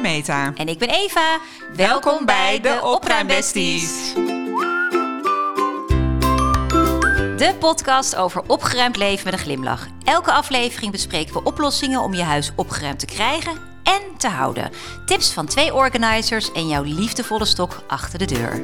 [0.00, 0.52] Meta.
[0.54, 1.38] En ik ben Eva.
[1.76, 4.14] Welkom bij de Opruimbesties.
[7.36, 9.86] De podcast over opgeruimd leven met een glimlach.
[10.04, 13.52] Elke aflevering bespreken we oplossingen om je huis opgeruimd te krijgen
[13.82, 14.70] en te houden.
[15.06, 18.62] Tips van twee organizers en jouw liefdevolle stok achter de deur.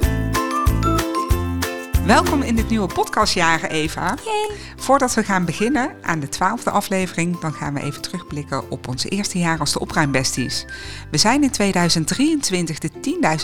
[2.11, 4.15] Welkom in dit nieuwe podcastjaar, Eva.
[4.25, 4.57] Yay.
[4.77, 9.05] Voordat we gaan beginnen aan de twaalfde aflevering, dan gaan we even terugblikken op ons
[9.05, 10.67] eerste jaar als de Opruimbesties.
[11.11, 12.91] We zijn in 2023 de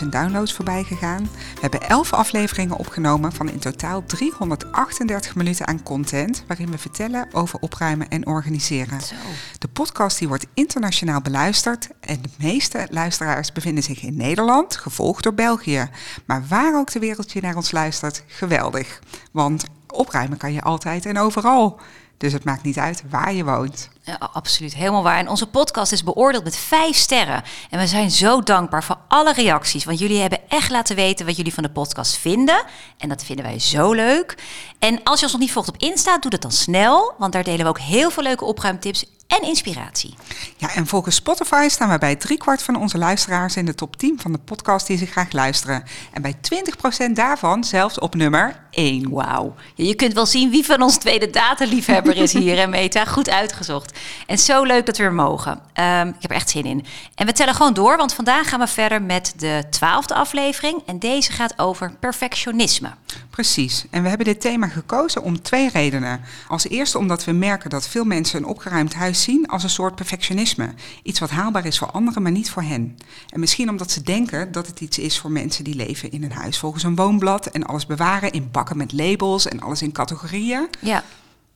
[0.03, 1.23] 10.000 downloads voorbij gegaan.
[1.53, 7.27] We hebben 11 afleveringen opgenomen van in totaal 338 minuten aan content, waarin we vertellen
[7.31, 9.01] over opruimen en organiseren.
[9.01, 9.15] Zo.
[9.57, 15.23] De podcast die wordt internationaal beluisterd en de meeste luisteraars bevinden zich in Nederland, gevolgd
[15.23, 15.89] door België.
[16.25, 18.55] Maar waar ook de wereld je naar ons luistert, geweldig.
[19.31, 21.79] Want opruimen kan je altijd en overal.
[22.17, 23.89] Dus het maakt niet uit waar je woont.
[24.01, 25.17] Ja, absoluut, helemaal waar.
[25.17, 27.43] En onze podcast is beoordeeld met vijf sterren.
[27.69, 29.85] En we zijn zo dankbaar voor alle reacties.
[29.85, 32.63] Want jullie hebben echt laten weten wat jullie van de podcast vinden.
[32.97, 34.37] En dat vinden wij zo leuk.
[34.79, 37.13] En als je ons nog niet volgt op Insta, doe dat dan snel.
[37.17, 40.13] Want daar delen we ook heel veel leuke opruimtips en inspiratie.
[40.57, 44.19] Ja, en volgens Spotify staan we bij driekwart van onze luisteraars in de top 10
[44.19, 45.83] van de podcast die ze graag luisteren.
[46.11, 46.35] En bij
[47.09, 49.09] 20% daarvan zelfs op nummer 1.
[49.09, 49.55] Wauw.
[49.75, 53.05] Je kunt wel zien wie van ons tweede dataliefhebber is hier, en Meta.
[53.05, 53.99] Goed uitgezocht.
[54.27, 55.59] En zo leuk dat we er mogen.
[55.73, 56.85] Ehm, ik heb er echt zin in.
[57.15, 60.81] En we tellen gewoon door, want vandaag gaan we verder met de twaalfde aflevering.
[60.85, 62.89] En deze gaat over perfectionisme.
[63.29, 63.85] Precies.
[63.89, 66.21] En we hebben dit thema gekozen om twee redenen.
[66.47, 69.95] Als eerste omdat we merken dat veel mensen een opgeruimd huis zien als een soort
[69.95, 70.73] perfectionisme.
[71.03, 72.97] Iets wat haalbaar is voor anderen, maar niet voor hen.
[73.29, 76.31] En misschien omdat ze denken dat het iets is voor mensen die leven in een
[76.31, 80.67] huis volgens een woonblad en alles bewaren in bakken met labels en alles in categorieën.
[80.79, 81.03] Ja.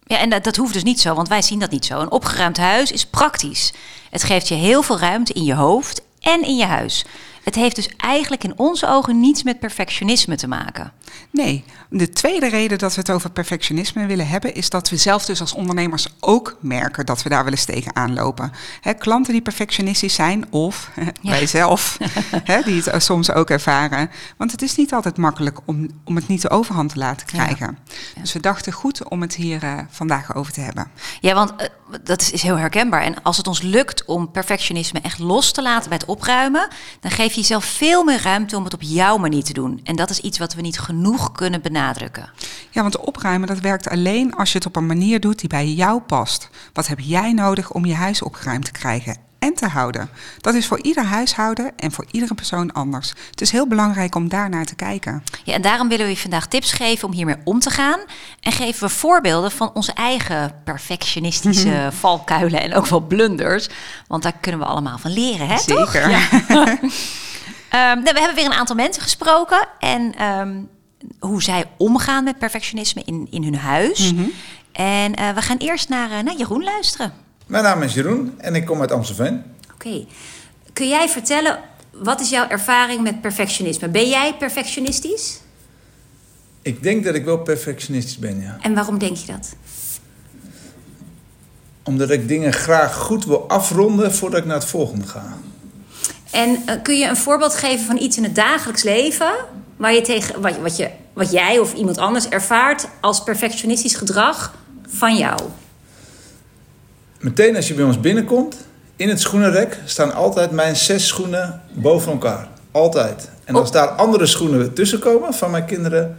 [0.03, 1.99] Ja, en dat, dat hoeft dus niet zo, want wij zien dat niet zo.
[1.99, 3.73] Een opgeruimd huis is praktisch.
[4.09, 7.05] Het geeft je heel veel ruimte in je hoofd en in je huis.
[7.43, 10.91] Het heeft dus eigenlijk in onze ogen niets met perfectionisme te maken.
[11.31, 15.25] Nee, de tweede reden dat we het over perfectionisme willen hebben, is dat we zelf
[15.25, 18.51] dus als ondernemers ook merken dat we daar wel eens tegen aanlopen.
[18.81, 20.91] Hè, klanten die perfectionistisch zijn, of
[21.21, 21.97] wij zelf,
[22.43, 24.09] hè, die het soms ook ervaren.
[24.37, 27.77] Want het is niet altijd makkelijk om, om het niet de overhand te laten krijgen.
[28.21, 30.91] Dus we dachten goed om het hier uh, vandaag over te hebben.
[31.19, 31.67] Ja, want uh,
[32.03, 33.01] dat is, heel herkenbaar.
[33.01, 36.67] En als het ons lukt om perfectionisme echt los te laten bij het opruimen,
[36.99, 39.79] dan geef je jezelf veel meer ruimte om het op jouw manier te doen.
[39.83, 42.29] En dat is iets wat we niet genoeg kunnen benadrukken.
[42.69, 45.67] Ja, want opruimen dat werkt alleen als je het op een manier doet die bij
[45.67, 46.49] jou past.
[46.73, 50.09] Wat heb jij nodig om je huis opgeruimd te krijgen en te houden?
[50.41, 53.13] Dat is voor ieder huishouden en voor iedere persoon anders.
[53.29, 55.23] Het is heel belangrijk om daarnaar te kijken.
[55.43, 57.99] Ja, en daarom willen we je vandaag tips geven om hiermee om te gaan.
[58.39, 63.69] En geven we voorbeelden van onze eigen perfectionistische valkuilen en ook wel blunders.
[64.07, 65.57] Want daar kunnen we allemaal van leren, hè?
[65.57, 66.09] Zeker.
[66.09, 66.27] Ja.
[67.91, 69.67] um, we hebben weer een aantal mensen gesproken.
[69.79, 70.69] En um,
[71.19, 74.11] hoe zij omgaan met perfectionisme in, in hun huis.
[74.11, 74.31] Mm -hmm.
[74.71, 77.13] En uh, we gaan eerst naar, uh, naar Jeroen luisteren.
[77.51, 79.43] Mijn naam is Jeroen en ik kom uit Amstelveen.
[79.73, 79.87] Oké.
[79.87, 80.07] Okay.
[80.73, 81.59] Kun jij vertellen,
[81.91, 83.89] wat is jouw ervaring met perfectionisme?
[83.89, 85.39] Ben jij perfectionistisch?
[86.61, 88.57] Ik denk dat ik wel perfectionistisch ben, ja.
[88.61, 89.55] En waarom denk je dat?
[91.83, 95.37] Omdat ik dingen graag goed wil afronden voordat ik naar het volgende ga.
[96.31, 99.31] En uh, kun je een voorbeeld geven van iets in het dagelijks leven...
[99.77, 104.55] Waar je tegen, wat, wat, je, wat jij of iemand anders ervaart als perfectionistisch gedrag
[104.87, 105.39] van jou?
[107.21, 108.55] Meteen als je bij ons binnenkomt,
[108.95, 112.47] in het schoenenrek staan altijd mijn zes schoenen boven elkaar.
[112.71, 113.29] Altijd.
[113.43, 113.73] En als oh.
[113.73, 116.17] daar andere schoenen tussen komen van mijn kinderen,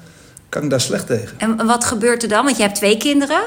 [0.48, 1.38] kan ik daar slecht tegen.
[1.38, 2.44] En wat gebeurt er dan?
[2.44, 3.40] Want je hebt twee kinderen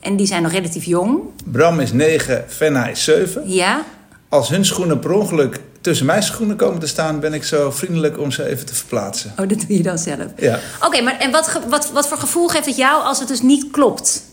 [0.00, 1.20] en die zijn nog relatief jong.
[1.44, 3.50] Bram is negen, Fenna is zeven.
[3.50, 3.82] Ja.
[4.28, 8.18] Als hun schoenen per ongeluk tussen mijn schoenen komen te staan, ben ik zo vriendelijk
[8.18, 9.30] om ze even te verplaatsen.
[9.30, 10.26] Oh, dat doe je dan zelf?
[10.36, 10.58] Ja.
[10.76, 13.42] Oké, okay, maar en wat, wat, wat voor gevoel geeft het jou als het dus
[13.42, 14.28] niet klopt?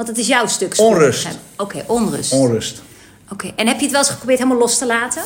[0.00, 0.74] Want het is jouw stuk.
[0.78, 1.26] Onrust.
[1.26, 2.32] Oké, okay, onrust.
[2.32, 2.82] Onrust.
[3.24, 3.52] Oké, okay.
[3.56, 5.22] en heb je het wel eens geprobeerd helemaal los te laten?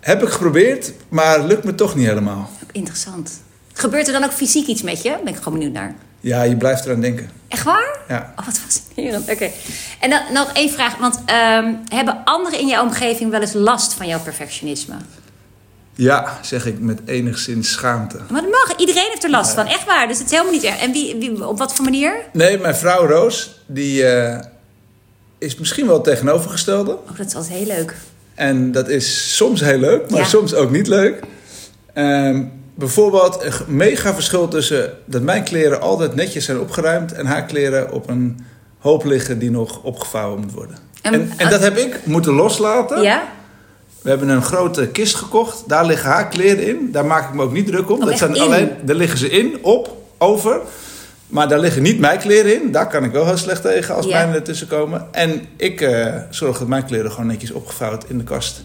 [0.00, 2.50] Heb ik geprobeerd, maar lukt me toch niet helemaal.
[2.72, 3.40] Interessant.
[3.72, 5.18] Gebeurt er dan ook fysiek iets met je?
[5.24, 5.94] Ben ik gewoon benieuwd naar.
[6.20, 7.30] Ja, je blijft eraan denken.
[7.48, 7.98] Echt waar?
[8.08, 8.32] Ja.
[8.36, 9.22] Oh, wat fascinerend.
[9.22, 9.32] Oké.
[9.32, 9.52] Okay.
[10.00, 10.96] En dan nog één vraag.
[10.96, 14.94] Want um, hebben anderen in jouw omgeving wel eens last van jouw perfectionisme?
[16.00, 18.16] Ja, zeg ik met enigszins schaamte.
[18.30, 18.76] Maar dat mag.
[18.76, 19.66] Iedereen heeft er last van.
[19.66, 20.08] Echt waar.
[20.08, 20.80] Dus het is helemaal niet erg.
[20.80, 22.12] En wie, wie, op wat voor manier?
[22.32, 24.38] Nee, mijn vrouw Roos, die uh,
[25.38, 26.90] is misschien wel het tegenovergestelde.
[26.90, 27.94] Oh, dat is altijd heel leuk.
[28.34, 30.26] En dat is soms heel leuk, maar ja.
[30.26, 31.20] soms ook niet leuk.
[31.94, 37.44] Um, bijvoorbeeld een mega verschil tussen dat mijn kleren altijd netjes zijn opgeruimd en haar
[37.44, 38.46] kleren op een
[38.78, 40.76] hoop liggen die nog opgevouwen moet worden.
[41.02, 43.02] En, en, en dat heb ik moeten loslaten.
[43.02, 43.22] Ja?
[44.02, 45.62] We hebben een grote kist gekocht.
[45.66, 46.88] Daar liggen haar kleren in.
[46.92, 48.00] Daar maak ik me ook niet druk om.
[48.00, 48.40] Oh, dat zijn in?
[48.42, 50.60] alleen, daar liggen ze in, op, over.
[51.26, 52.72] Maar daar liggen niet mijn kleren in.
[52.72, 54.16] Daar kan ik wel heel slecht tegen als Ja.
[54.18, 55.06] mijne ertussen komen.
[55.10, 58.62] En ik eh, zorg dat mijn kleren gewoon netjes opgevouwd in de kast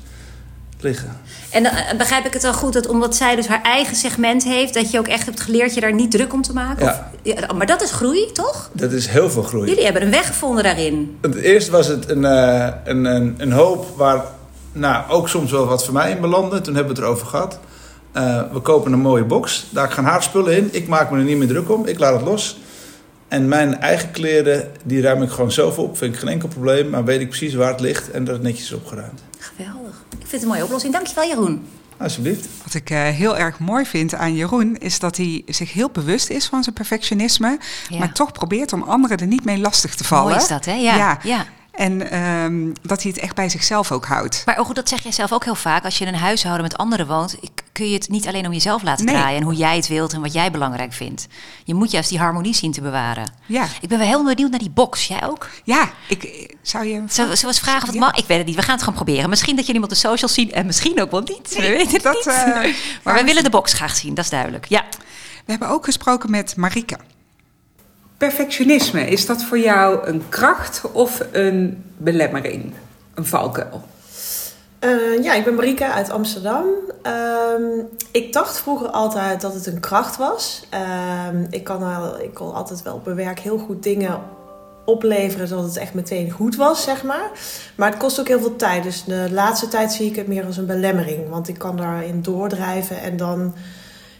[0.79, 1.19] liggen.
[1.51, 4.43] En dan eh, begrijp ik het al goed dat omdat zij dus haar eigen segment
[4.43, 6.85] heeft, dat je ook echt hebt geleerd je daar niet druk om te maken?
[6.85, 7.11] Ja.
[7.23, 8.69] Of, ja, maar dat is groei, toch?
[8.73, 9.69] Dat is heel veel groei.
[9.69, 11.17] Jullie hebben een weg gevonden daarin.
[11.21, 14.23] Het eerst was het een, eh, een, een, een hoop waar
[14.75, 16.61] nou, ook soms wel wat voor mij in belandde.
[16.61, 17.59] Toen hebben we het erover gehad.
[18.11, 19.65] Eh, we kopen een mooie box.
[19.69, 20.69] Daar gaan haar spullen in.
[20.71, 21.85] Ik maak me er niet meer druk om.
[21.85, 22.59] Ik laat het los.
[23.27, 25.97] En mijn eigen kleren, die ruim ik gewoon zelf op.
[25.97, 26.89] Vind ik geen enkel probleem.
[26.89, 29.23] Maar weet ik precies waar het ligt en dat het netjes is opgeruimd.
[29.39, 30.03] Geweldig.
[30.09, 30.93] Ik vind het een mooie oplossing.
[30.93, 31.67] Dankjewel, Jeroen.
[31.97, 32.47] Alsjeblieft.
[32.63, 36.29] Wat ik eh, heel erg mooi vind aan Jeroen, is dat hij zich heel bewust
[36.29, 37.57] is van zijn perfectionisme,
[37.89, 37.97] Ja.
[37.97, 40.27] maar toch probeert om anderen er niet mee lastig te vallen.
[40.27, 40.73] Mooi is dat, hè?
[40.73, 41.19] Ja.
[41.23, 41.45] ja.
[41.75, 44.41] En ehm, dat hij het echt bij zichzelf ook houdt.
[44.45, 45.83] Maar ook, dat zeg jij zelf ook heel vaak.
[45.83, 47.35] Als je in een huishouden met anderen woont,
[47.71, 49.15] kun je het niet alleen om jezelf laten Nee.
[49.15, 51.27] draaien en hoe jij het wilt en wat jij belangrijk vindt.
[51.63, 53.31] Je moet juist die harmonie zien te bewaren.
[53.45, 55.07] Ja, Ik ben wel heel benieuwd naar die box.
[55.07, 55.49] Jij ook?
[55.63, 57.01] ja ik, zou je...
[57.01, 57.99] We zullen we eens vragen of het Ja.
[57.99, 58.15] mag?
[58.15, 58.55] Ik weet het niet.
[58.55, 59.29] We gaan het gewoon proberen.
[59.29, 61.55] Misschien dat jullie op de socials zien en misschien ook wel niet.
[61.55, 62.25] We weten het dat, niet.
[62.27, 62.73] eh, maar wij
[63.03, 64.65] maar- willen de box graag zien, dat is duidelijk.
[64.65, 64.83] Ja.
[65.45, 66.97] We hebben ook gesproken met Marike.
[68.17, 72.73] Perfectionisme, is dat voor jou een kracht of een belemmering?
[73.13, 73.81] Een valkuil?
[74.79, 76.65] Eh, ja, ik ben Marieke uit Amsterdam.
[77.01, 77.63] Ehm,
[78.11, 80.63] ik dacht vroeger altijd dat het een kracht was.
[80.69, 84.19] Ehm, ik, kan wel, ik kon altijd wel op mijn werk heel goed dingen
[84.85, 87.29] opleveren zodat het echt meteen goed was, zeg maar.
[87.75, 88.83] Maar het kost ook heel veel tijd.
[88.83, 91.29] Dus de laatste tijd zie ik het meer als een belemmering.
[91.29, 93.53] Want ik kan daarin doordrijven en dan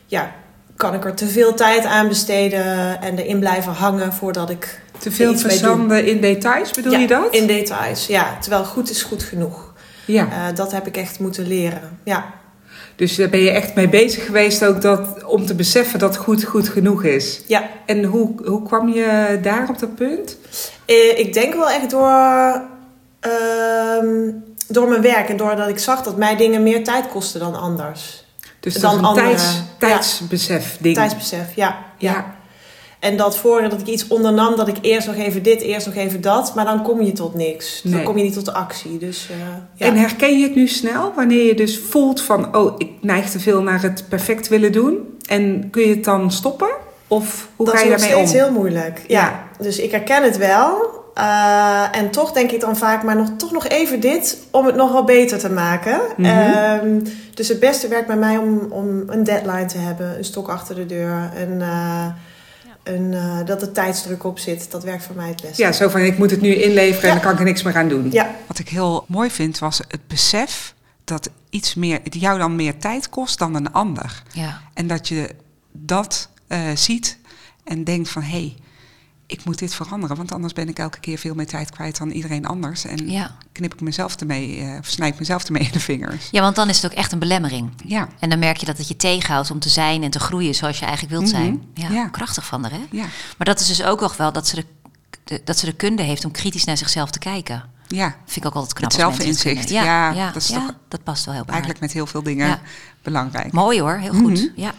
[0.06, 0.32] ja,
[0.78, 5.12] kan ik er te veel tijd aan besteden en erin blijven hangen voordat ik Te
[5.12, 7.34] veel verzanden in details, bedoel Ja, je dat?
[7.36, 8.38] In details, ja.
[8.42, 9.74] Terwijl goed is goed genoeg.
[10.06, 12.00] Ja, Eh, dat heb ik echt moeten leren.
[12.04, 12.26] Ja.
[12.96, 16.44] dus daar ben je echt mee bezig geweest ook dat, om te beseffen dat goed
[16.44, 17.42] goed genoeg is.
[17.48, 17.70] ja.
[17.86, 20.38] En hoe, hoe kwam je daar op dat punt?
[20.86, 22.62] Eh, ik denk wel echt door,
[23.20, 24.32] ehm,
[24.68, 28.25] door mijn werk en doordat ik zag dat mij dingen meer tijd kosten dan anders.
[28.66, 30.96] Dus Dan dat is een andere- tijds, tijdsbesef ding.
[30.96, 31.78] Tijdsbesef, ja.
[31.98, 32.34] ja.
[33.00, 36.22] En dat voordat ik iets ondernam, dat ik eerst nog even dit, eerst nog even
[36.22, 36.56] dat.
[36.56, 37.82] Maar dan kom je tot niks.
[37.84, 38.04] Dan Nee.
[38.04, 38.98] kom je niet tot de actie.
[38.98, 39.36] Dus, eh,
[39.76, 39.86] ja.
[39.86, 43.40] En herken je het nu snel wanneer je dus voelt van, oh, ik neig te
[43.40, 44.98] veel naar het perfect willen doen?
[45.26, 46.70] En kun je het dan stoppen?
[47.08, 48.28] Of hoe dat ga is je daarmee om?
[48.28, 49.02] steeds heel moeilijk.
[49.08, 49.22] Ja.
[49.22, 49.64] Ja.
[49.64, 51.04] Dus ik herken het wel.
[51.16, 54.76] Eh, en toch denk ik dan vaak, maar nog, toch nog even dit om het
[54.76, 56.02] nog wel beter te maken.
[56.18, 56.30] Mhm.
[56.30, 57.00] Ehm,
[57.34, 60.76] dus het beste werkt bij mij om, om een deadline te hebben, een stok achter
[60.76, 61.32] de deur.
[61.36, 62.06] En, eh,
[62.84, 64.72] een, eh, dat er tijdsdruk op zit.
[64.72, 65.62] Dat werkt voor mij het beste.
[65.62, 67.76] Ja, zo van, ik moet het nu inleveren en dan kan ik er niks meer
[67.76, 68.12] aan doen.
[68.12, 68.36] Ja.
[68.48, 70.74] Wat ik heel mooi vind, was het besef
[71.04, 74.24] dat iets meer, het jou dan meer tijd kost dan een ander.
[74.32, 74.62] Ja.
[74.74, 75.30] En dat je
[75.72, 77.18] dat eh, ziet
[77.64, 78.56] en denkt van, hé, hey,
[79.28, 82.10] ik moet dit veranderen, want anders ben ik elke keer veel meer tijd kwijt dan
[82.10, 82.86] iedereen anders.
[82.86, 83.36] En Ja.
[83.52, 86.28] knip ik mezelf ermee, eh, of snijd ik mezelf ermee in de vingers.
[86.32, 87.70] ja, want dan is het ook echt een belemmering.
[87.86, 90.56] Ja, En dan merk je dat het je tegenhoudt om te zijn en te groeien
[90.56, 91.42] zoals je eigenlijk wilt Mhm.
[91.42, 91.64] zijn.
[91.74, 92.08] Ja, Ja.
[92.08, 92.86] krachtig van haar, hè?
[92.92, 93.06] ja,
[93.38, 94.66] Maar dat is dus ook nog wel dat ze de,
[95.24, 97.64] de- dat ze de kunde heeft om kritisch naar zichzelf te kijken.
[97.88, 98.16] ja.
[98.26, 98.92] Vind ik ook altijd knap.
[98.92, 99.70] Het zelfinzicht.
[99.70, 102.24] Ja, ja, ja, dat is toch dat past wel heel bij Eigenlijk met heel veel
[102.24, 102.60] dingen
[103.04, 103.52] belangrijk.
[103.52, 104.34] Mooi hoor, heel goed.
[104.34, 104.48] Mhm.
[104.56, 104.74] Ja.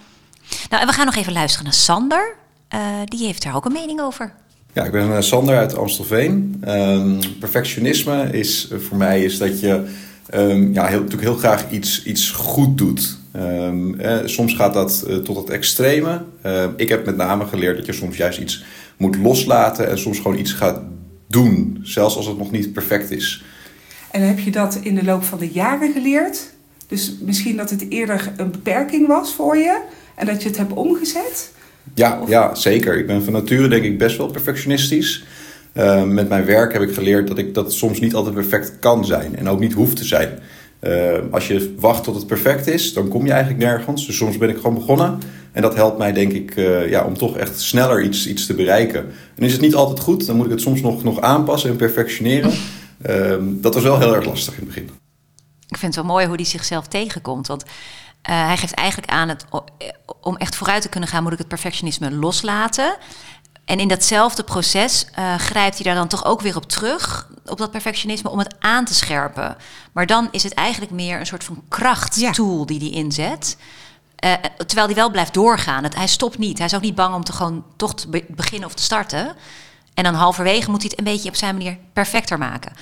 [0.70, 2.36] Nou, en we gaan nog even luisteren naar Sander.
[2.76, 4.32] Eh, die heeft daar ook een mening over.
[4.72, 6.56] Ja, ik ben eh, Sander uit Amstelveen.
[6.60, 9.84] Ehm, perfectionisme is eh, voor mij is dat je
[10.26, 13.18] ehm, ja, heel, natuurlijk heel graag iets, iets goed doet.
[13.36, 16.24] Ehm, eh, soms gaat dat eh, tot het extreme.
[16.42, 18.64] Ehm, ik heb met name geleerd dat je soms juist iets
[18.96, 20.80] moet loslaten en soms gewoon iets gaat
[21.26, 23.44] doen, zelfs als het nog niet perfect is.
[24.10, 26.54] En heb je dat in de loop van de jaren geleerd?
[26.86, 29.82] Dus misschien dat het eerder een beperking was voor je
[30.14, 31.52] en dat je het hebt omgezet?
[31.94, 32.98] Ja, ja, zeker.
[32.98, 35.24] Ik ben van nature denk ik best wel perfectionistisch.
[35.74, 39.04] Uh, met mijn werk heb ik geleerd dat ik dat soms niet altijd perfect kan
[39.04, 40.38] zijn en ook niet hoeft te zijn.
[40.80, 44.06] Uh, als je wacht tot het perfect is, dan kom je eigenlijk nergens.
[44.06, 45.18] Dus soms ben ik gewoon begonnen.
[45.52, 48.54] En dat helpt mij denk ik uh, ja, om toch echt sneller iets, iets te
[48.54, 49.06] bereiken.
[49.34, 51.76] En is het niet altijd goed, dan moet ik het soms nog, nog aanpassen en
[51.76, 52.52] perfectioneren.
[53.06, 54.90] Uh, dat was wel heel erg lastig in het begin.
[55.68, 57.46] Ik vind het wel mooi hoe hij zichzelf tegenkomt.
[57.46, 57.64] Want
[58.28, 59.44] uh, hij geeft eigenlijk aan, het,
[60.20, 62.96] om echt vooruit te kunnen gaan, moet ik het perfectionisme loslaten.
[63.64, 67.58] En in datzelfde proces uh, grijpt hij daar dan toch ook weer op terug, op
[67.58, 69.56] dat perfectionisme, om het aan te scherpen.
[69.92, 72.64] Maar dan is het eigenlijk meer een soort van krachttool ja.
[72.64, 73.56] die hij inzet.
[74.24, 75.82] Uh, terwijl hij wel blijft doorgaan.
[75.82, 76.58] Het, hij stopt niet.
[76.58, 79.36] Hij is ook niet bang om te gewoon toch te be beginnen of te starten.
[79.94, 82.72] En dan halverwege moet hij het een beetje op zijn manier perfecter maken.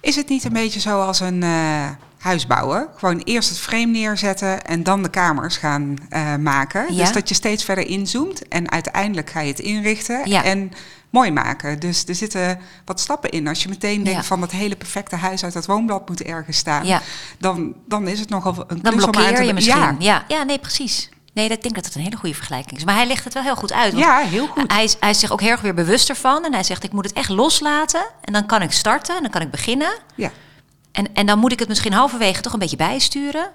[0.00, 1.88] Is het niet een beetje zoals een uh,
[2.24, 2.88] huis bouwen?
[2.96, 6.94] Gewoon eerst het frame neerzetten en dan de kamers gaan uh, maken.
[6.94, 7.00] Ja.
[7.04, 10.44] Dus dat je steeds verder inzoomt en uiteindelijk ga je het inrichten Ja.
[10.44, 10.72] en
[11.10, 11.80] mooi maken.
[11.80, 13.48] Dus er zitten wat stappen in.
[13.48, 14.24] Als je meteen denkt Ja.
[14.26, 17.00] van dat hele perfecte huis uit dat woonblad moet ergens staan, Ja.
[17.38, 19.76] dan, dan is het nogal een Dan om blokkeer te je misschien.
[19.78, 20.24] Ja, Ja.
[20.28, 21.08] ja, nee, precies.
[21.34, 22.84] Nee, dat- ik denk dat het een hele goede vergelijking is.
[22.84, 23.96] Maar hij legt het wel heel goed uit.
[23.96, 24.72] ja, heel goed.
[24.72, 26.44] Hij is, hij is zich ook heel erg weer bewust ervan.
[26.44, 28.04] En hij zegt, ik moet het echt loslaten.
[28.20, 29.98] En dan kan ik starten en dan kan ik beginnen.
[30.14, 30.30] Ja.
[30.94, 33.50] En, en dan moet ik het misschien halverwege toch een beetje bijsturen.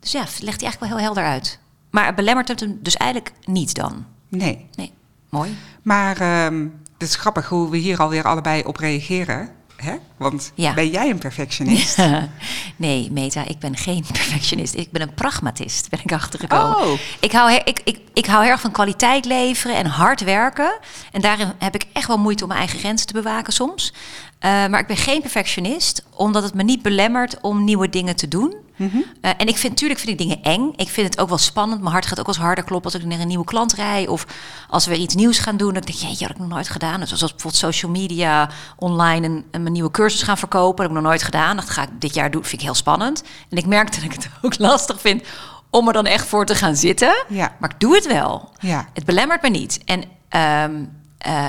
[0.00, 1.58] Dus ja, legt hij eigenlijk wel heel helder uit.
[1.90, 4.06] Maar het belemmert het hem dus eigenlijk niet dan.
[4.28, 4.66] Nee.
[4.74, 4.92] Nee,
[5.28, 5.56] mooi.
[5.82, 6.62] Maar ehm,
[6.98, 9.48] het is grappig hoe we hier alweer allebei op reageren.
[9.76, 9.96] Hè?
[10.16, 10.74] Want Ja.
[10.74, 11.96] ben jij een perfectionist?
[12.76, 14.74] nee, Meta, ik ben geen perfectionist.
[14.74, 16.76] Ik ben een pragmatist, ben ik achtergekomen.
[16.76, 16.98] Oh.
[17.20, 20.78] Ik, hou, ik, ik, ik hou heel erg van kwaliteit leveren en hard werken.
[21.12, 23.92] En daarin heb ik echt wel moeite om mijn eigen grenzen te bewaken soms.
[24.40, 28.28] Eh, maar ik ben geen perfectionist, omdat het me niet belemmert om nieuwe dingen te
[28.28, 28.54] doen.
[29.20, 30.72] Eh, en ik vind, natuurlijk vind ik dingen eng.
[30.76, 31.80] Ik vind het ook wel spannend.
[31.80, 34.06] Mijn hart gaat ook wel eens harder kloppen als ik naar een nieuwe klant rij.
[34.06, 34.26] Of
[34.68, 35.72] als we iets nieuws gaan doen.
[35.74, 37.00] Dan denk ik, jeetje, had ik nog nooit gedaan.
[37.00, 40.76] Dus zoals bijvoorbeeld social media, online een, een mijn nieuwe cursus gaan verkopen.
[40.76, 41.56] Dat heb ik nog nooit gedaan.
[41.56, 42.44] Dat ga ik dit jaar doen.
[42.44, 43.22] vind ik heel spannend.
[43.48, 45.22] En ik merk dat ik het ook lastig vind
[45.70, 47.24] om er dan echt voor te gaan zitten.
[47.28, 47.56] Ja.
[47.58, 48.50] Maar ik doe het wel.
[48.58, 48.88] Ja.
[48.94, 49.80] Het belemmert me niet.
[49.84, 50.84] En, ehm,
[51.20, 51.46] eh,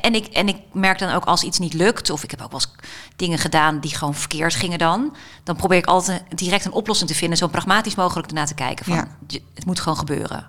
[0.00, 2.50] en, ik, en ik merk dan ook als iets niet lukt, of ik heb ook
[2.50, 6.72] wel eens dingen gedaan die gewoon verkeerd gingen dan, dan probeer ik altijd direct een
[6.72, 8.84] oplossing te vinden, zo pragmatisch mogelijk ernaar te kijken.
[8.84, 9.08] Van, Ja.
[9.54, 10.46] Het moet gewoon gebeuren.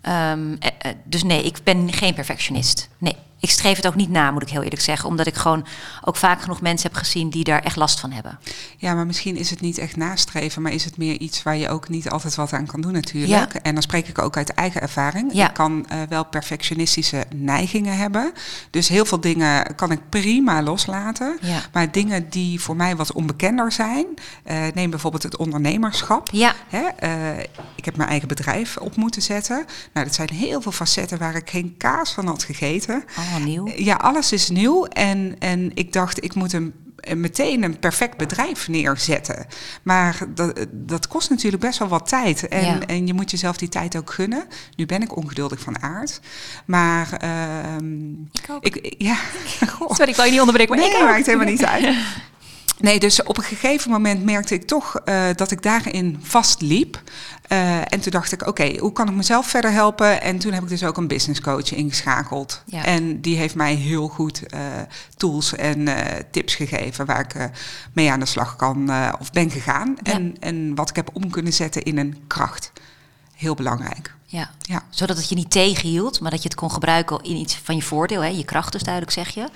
[0.00, 2.88] Ehm, eh, eh, dus nee, ik ben geen perfectionist.
[2.98, 5.08] Nee, ik streef het ook niet na, moet ik heel eerlijk zeggen.
[5.08, 5.66] Omdat ik gewoon
[6.04, 8.38] ook vaak genoeg mensen heb gezien die daar echt last van hebben.
[8.76, 11.68] Ja, maar misschien is het niet echt nastreven, maar is het meer iets waar je
[11.68, 13.52] ook niet altijd wat aan kan doen natuurlijk.
[13.52, 13.60] Ja.
[13.62, 15.30] En dan spreek ik ook uit eigen ervaring.
[15.32, 15.48] Ja.
[15.48, 18.32] Ik kan eh, wel perfectionistische neigingen hebben.
[18.70, 21.38] Dus heel veel dingen kan ik prima loslaten.
[21.40, 21.60] Ja.
[21.72, 24.06] Maar dingen die voor mij wat onbekender zijn,
[24.44, 26.28] eh, neem bijvoorbeeld het ondernemerschap.
[26.32, 27.38] Ja, Hè, eh,
[27.74, 29.64] ik heb mijn eigen bedrijf op moeten zetten.
[29.92, 33.04] Nou, dat zijn heel veel facetten waar ik geen kaas van had gegeten.
[33.30, 33.68] Allemaal nieuw.
[33.76, 34.84] Ja, alles is nieuw.
[34.84, 39.46] En, en ik dacht, ik moet een, een- meteen een perfect bedrijf neerzetten.
[39.82, 42.48] Maar dat, dat kost natuurlijk best wel wat tijd.
[42.48, 42.80] En, Ja.
[42.86, 44.44] en je moet jezelf die tijd ook gunnen.
[44.76, 46.20] Nu ben ik ongeduldig van aard.
[46.66, 48.64] Maar ehm, Ik ook.
[48.64, 49.16] ik, ja.
[49.88, 51.96] Sorry, ik wil je niet onderbreken, maar nee, ik maakt helemaal niet uit.
[52.80, 57.02] Nee, dus op een gegeven moment merkte ik toch eh, dat ik daarin vastliep.
[57.48, 60.22] Eh, en toen dacht ik, oké, hoe kan ik mezelf verder helpen?
[60.22, 62.62] En toen heb ik dus ook een business coach ingeschakeld.
[62.66, 62.84] Ja.
[62.84, 64.60] En die heeft mij heel goed eh,
[65.16, 65.88] tools en
[66.30, 67.50] tips gegeven waar ik
[67.92, 69.96] mee aan de slag kan of ben gegaan.
[70.02, 70.12] Ja.
[70.12, 72.72] En, en wat ik heb om kunnen zetten in een kracht.
[73.34, 74.14] Heel belangrijk.
[74.24, 74.50] Ja.
[74.60, 74.82] Ja.
[74.90, 77.82] Zodat het je niet tegenhield, maar dat je het kon gebruiken in iets van je
[77.82, 78.20] voordeel.
[78.20, 78.28] Hè?
[78.28, 79.48] Je kracht dus duidelijk, zeg je.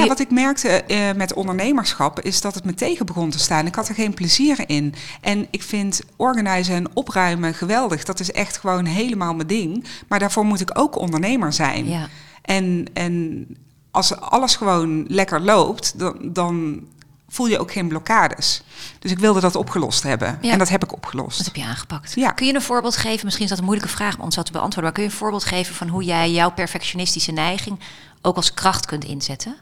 [0.00, 3.66] Ja, wat ik merkte eh, met ondernemerschap is dat het me tegen begon te staan.
[3.66, 4.94] Ik had er geen plezier in.
[5.20, 8.04] En ik vind organiseren en opruimen geweldig.
[8.04, 9.84] Dat is echt gewoon helemaal mijn ding.
[10.08, 11.88] Maar daarvoor moet ik ook ondernemer zijn.
[11.88, 12.08] Ja.
[12.42, 13.46] En, en
[13.90, 16.86] als alles gewoon lekker loopt, dan, dan
[17.28, 18.62] voel je ook geen blokkades.
[18.98, 20.38] Dus ik wilde dat opgelost hebben.
[20.40, 20.52] Ja.
[20.52, 21.36] En dat heb ik opgelost.
[21.36, 22.12] Dat heb je aangepakt.
[22.14, 22.30] Ja.
[22.30, 23.24] Kun je een voorbeeld geven?
[23.24, 24.84] Misschien is dat een moeilijke vraag om ons zo te beantwoorden.
[24.84, 27.78] Maar kun je een voorbeeld geven van hoe jij jouw perfectionistische neiging
[28.22, 29.56] ook als kracht kunt inzetten?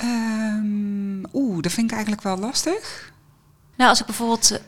[0.00, 3.12] Ehm, Oeh, dat vind ik eigenlijk wel lastig.
[3.76, 4.50] Nou, als ik bijvoorbeeld.
[4.50, 4.58] eh,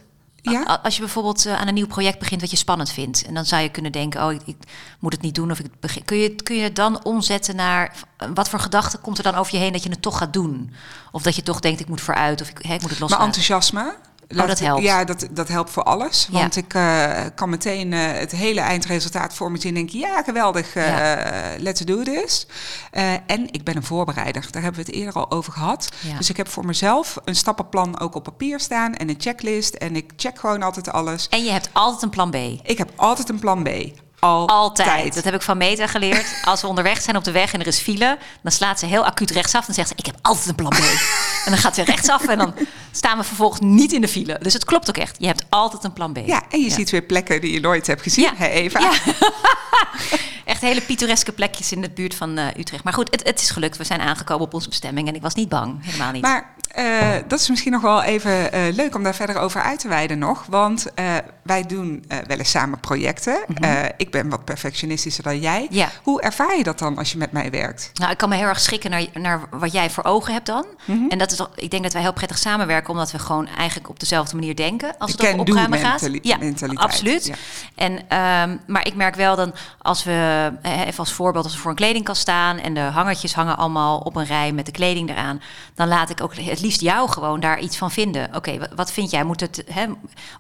[0.43, 0.63] Ja?
[0.83, 3.25] Als je bijvoorbeeld eh, aan een nieuw project begint wat je spannend vindt.
[3.27, 4.57] En dan zou je kunnen denken, oh, ik, ik
[4.99, 5.51] moet het niet doen.
[5.51, 6.05] Of ik begin.
[6.05, 7.95] Kun je, kun je het dan omzetten naar.
[8.17, 10.33] eh, Wat voor gedachte komt er dan over je heen dat je het toch gaat
[10.33, 10.75] doen?
[11.13, 12.41] Of dat je toch denkt, ik moet vooruit.
[12.41, 13.27] Of ik, hè, ik moet het loslaten.
[13.27, 13.95] enthousiasme.
[14.41, 14.83] Oh, dat helpt.
[14.83, 16.29] Ja, dat, dat helpt voor alles.
[16.31, 16.39] Ja.
[16.39, 20.23] Want ik eh, kan meteen eh, het hele eindresultaat voor me zien en denk ja,
[20.23, 21.33] geweldig, eh, Ja.
[21.59, 22.47] let's do this.
[23.27, 24.47] En ik ben een voorbereider.
[24.51, 25.89] Daar hebben we het eerder al over gehad.
[26.01, 26.17] Ja.
[26.17, 29.75] Dus ik heb voor mezelf een stappenplan ook op papier staan en een checklist.
[29.75, 31.29] En ik check gewoon altijd alles.
[31.29, 32.37] En je hebt altijd een plan B.
[32.63, 33.69] Ik heb altijd een plan B.
[34.27, 34.89] Altijd.
[34.89, 35.15] Altijd.
[35.15, 36.27] Dat heb ik van Meta geleerd.
[36.45, 39.05] Als we onderweg zijn op de weg en er is file, dan slaat ze heel
[39.05, 39.65] acuut rechtsaf.
[39.67, 40.79] Dan zegt ze: Ik heb altijd een plan B.
[41.45, 42.55] en dan gaat ze rechtsaf en dan
[42.93, 44.39] staan we vervolgens niet in de file.
[44.43, 45.17] Dus het klopt ook echt.
[45.19, 46.19] Je hebt altijd een plan B.
[46.27, 48.33] Ja, en je ziet weer plekken die je nooit hebt gezien, Ja.
[48.37, 48.79] hè Eva?
[48.81, 48.93] Ja.
[50.45, 52.85] Echt hele pittoreske plekjes in de buurt van eh, Utrecht.
[52.85, 53.77] Maar goed, het, het is gelukt.
[53.77, 55.85] We zijn aangekomen op onze bestemming en ik was niet bang.
[55.85, 56.23] Helemaal niet.
[56.23, 59.79] Maar eh, dat is misschien nog wel even eh, leuk om daar verder over uit
[59.79, 60.45] te wijden nog.
[60.49, 61.05] Want eh,
[61.43, 63.45] wij doen wel eens samen projecten.
[63.61, 65.67] Eh, ik ben wat perfectionistischer dan jij.
[65.69, 65.75] Mhm.
[65.75, 65.89] Ja.
[66.03, 67.91] Hoe ervaar je dat dan als je met mij werkt?
[67.95, 70.67] Nou, ik kan me heel erg schikken naar, naar wat jij voor ogen hebt dan.
[70.85, 71.09] Mhm.
[71.09, 74.01] En dat is, ik denk dat wij heel prettig samenwerken, omdat we gewoon eigenlijk op
[74.01, 74.95] dezelfde manier denken.
[74.99, 76.09] Als De het over opruimen gaat.
[76.23, 77.27] Ja, mentaliteit, absoluut.
[77.27, 77.35] ja.
[77.75, 81.71] En, ehm, maar ik merk wel dan, als we, even als voorbeeld, als we voor
[81.71, 85.43] een kledingkast staan en de hangertjes hangen allemaal op een rij met de kleding eraan,
[85.75, 88.31] dan laat ik ook het liefst jou gewoon daar iets van vinden.
[88.35, 89.25] Oké, wat, wat vind jij?
[89.25, 89.87] Moet het, hè,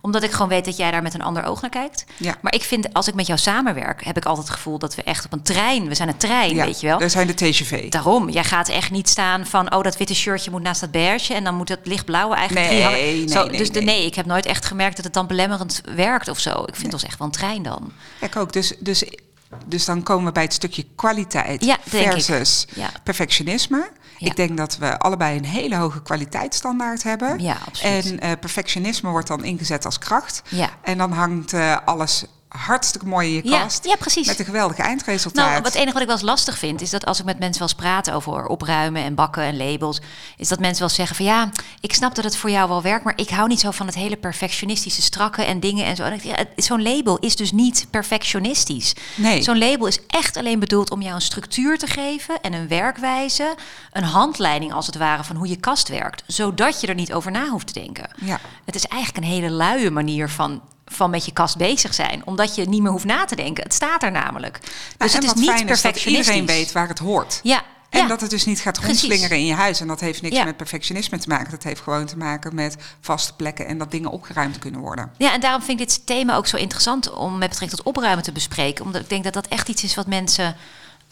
[0.01, 2.05] omdat ik gewoon weet dat jij daar met een ander oog naar kijkt.
[2.17, 2.35] Ja.
[2.41, 5.03] Maar ik vind, als ik met jou samenwerk, heb ik altijd het gevoel dat we
[5.03, 6.99] echt op een trein, we zijn een trein, Ja, weet je wel.
[6.99, 7.89] Daar zijn de TGV.
[7.91, 11.35] Daarom, jij gaat echt niet staan van, oh, dat witte shirtje moet naast dat beige
[11.35, 13.83] en dan moet het lichtblauwe eigenlijk Nee, nee, Zo, nee, dus nee.
[13.85, 16.63] nee, ik heb nooit echt gemerkt dat het dan belemmerend werkt of zo.
[16.67, 17.93] Ik vind ons echt wel een trein dan.
[18.21, 18.53] Ik ook.
[18.53, 19.05] Dus, dus,
[19.67, 22.91] dus dan komen we bij het stukje kwaliteit Ja, versus Ja.
[23.03, 23.91] perfectionisme.
[24.23, 24.29] Ja.
[24.29, 27.39] Ik denk dat we allebei een hele hoge kwaliteitsstandaard hebben.
[27.39, 28.11] Ja, absoluut.
[28.11, 30.43] En eh, perfectionisme wordt dan ingezet als kracht.
[30.49, 30.71] Ja.
[30.83, 32.25] En dan hangt eh, alles
[32.59, 33.85] hartstikke mooi in je kast.
[33.85, 34.27] ja, precies.
[34.27, 35.51] Met een geweldig eindresultaat.
[35.51, 37.59] Nou, wat enige wat ik wel eens lastig vind, is dat als ik met mensen
[37.59, 40.01] wel eens praat over opruimen en bakken en labels,
[40.37, 43.05] is dat mensen wel zeggen van ja, ik snap dat het voor jou wel werkt,
[43.05, 46.05] maar ik hou niet zo van het hele perfectionistische strakke en dingen en zo.
[46.05, 48.93] Ja, het- Zo'n label is dus niet perfectionistisch.
[49.17, 49.43] Nee.
[49.43, 53.55] Zo'n label is echt alleen bedoeld om jou een structuur te geven en een werkwijze,
[53.93, 57.31] een handleiding als het ware van hoe je kast werkt, zodat je er niet over
[57.31, 58.11] na hoeft te denken.
[58.21, 58.41] Ja.
[58.65, 60.63] Het is eigenlijk een hele luie manier van,
[60.93, 63.63] van met je kast bezig zijn, omdat je niet meer hoeft na te denken.
[63.65, 64.59] Het staat er namelijk.
[64.63, 66.35] Nou, dus het is niet is dat perfectionistisch.
[66.35, 67.41] iedereen weet waar het hoort.
[67.43, 67.63] Ja.
[67.91, 68.07] En ja.
[68.07, 69.81] dat het dus niet gaat rondslingeren in je huis.
[69.81, 70.45] En dat heeft niks Ja.
[70.45, 71.51] met perfectionisme te maken.
[71.51, 75.13] Dat heeft gewoon te maken met vaste plekken en dat dingen opgeruimd kunnen worden.
[75.19, 78.25] Ja, en daarom vind ik dit thema ook zo interessant om met betrekking tot opruimen
[78.25, 78.85] te bespreken.
[78.85, 80.57] Omdat ik denk dat dat echt iets is wat mensen.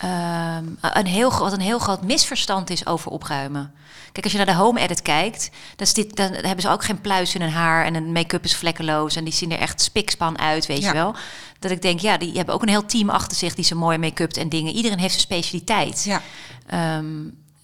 [0.01, 3.73] Ehm, een heel, wat een heel groot misverstand is over opruimen.
[4.13, 6.85] Kijk, als je naar de home edit kijkt, dan, is dit, dan hebben ze ook
[6.85, 9.81] geen pluis in hun haar en een make-up is vlekkeloos en die zien er echt
[9.81, 10.89] spikspan uit, weet Ja.
[10.89, 11.15] je wel.
[11.59, 13.99] Dat ik denk, ja, die hebben ook een heel team achter zich die ze mooi
[13.99, 14.73] make-up en dingen.
[14.73, 16.05] Iedereen heeft zijn specialiteit.
[16.05, 16.23] Ja.
[16.67, 17.07] Ehm,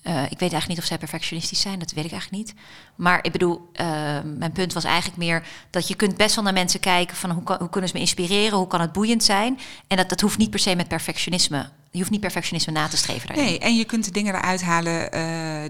[0.02, 2.54] eh, ik weet eigenlijk niet of zij perfectionistisch zijn, dat weet ik eigenlijk niet.
[2.96, 6.52] Maar ik bedoel, ehm, mijn punt was eigenlijk meer dat je kunt best wel naar
[6.52, 9.58] mensen kijken van hoe, kan, hoe kunnen ze me inspireren, hoe kan het boeiend zijn.
[9.86, 11.68] En dat, dat hoeft niet per se met perfectionisme.
[11.90, 13.44] Je hoeft niet perfectionisme na te streven daarin.
[13.44, 15.22] Nee, en je kunt de dingen eruit halen eh,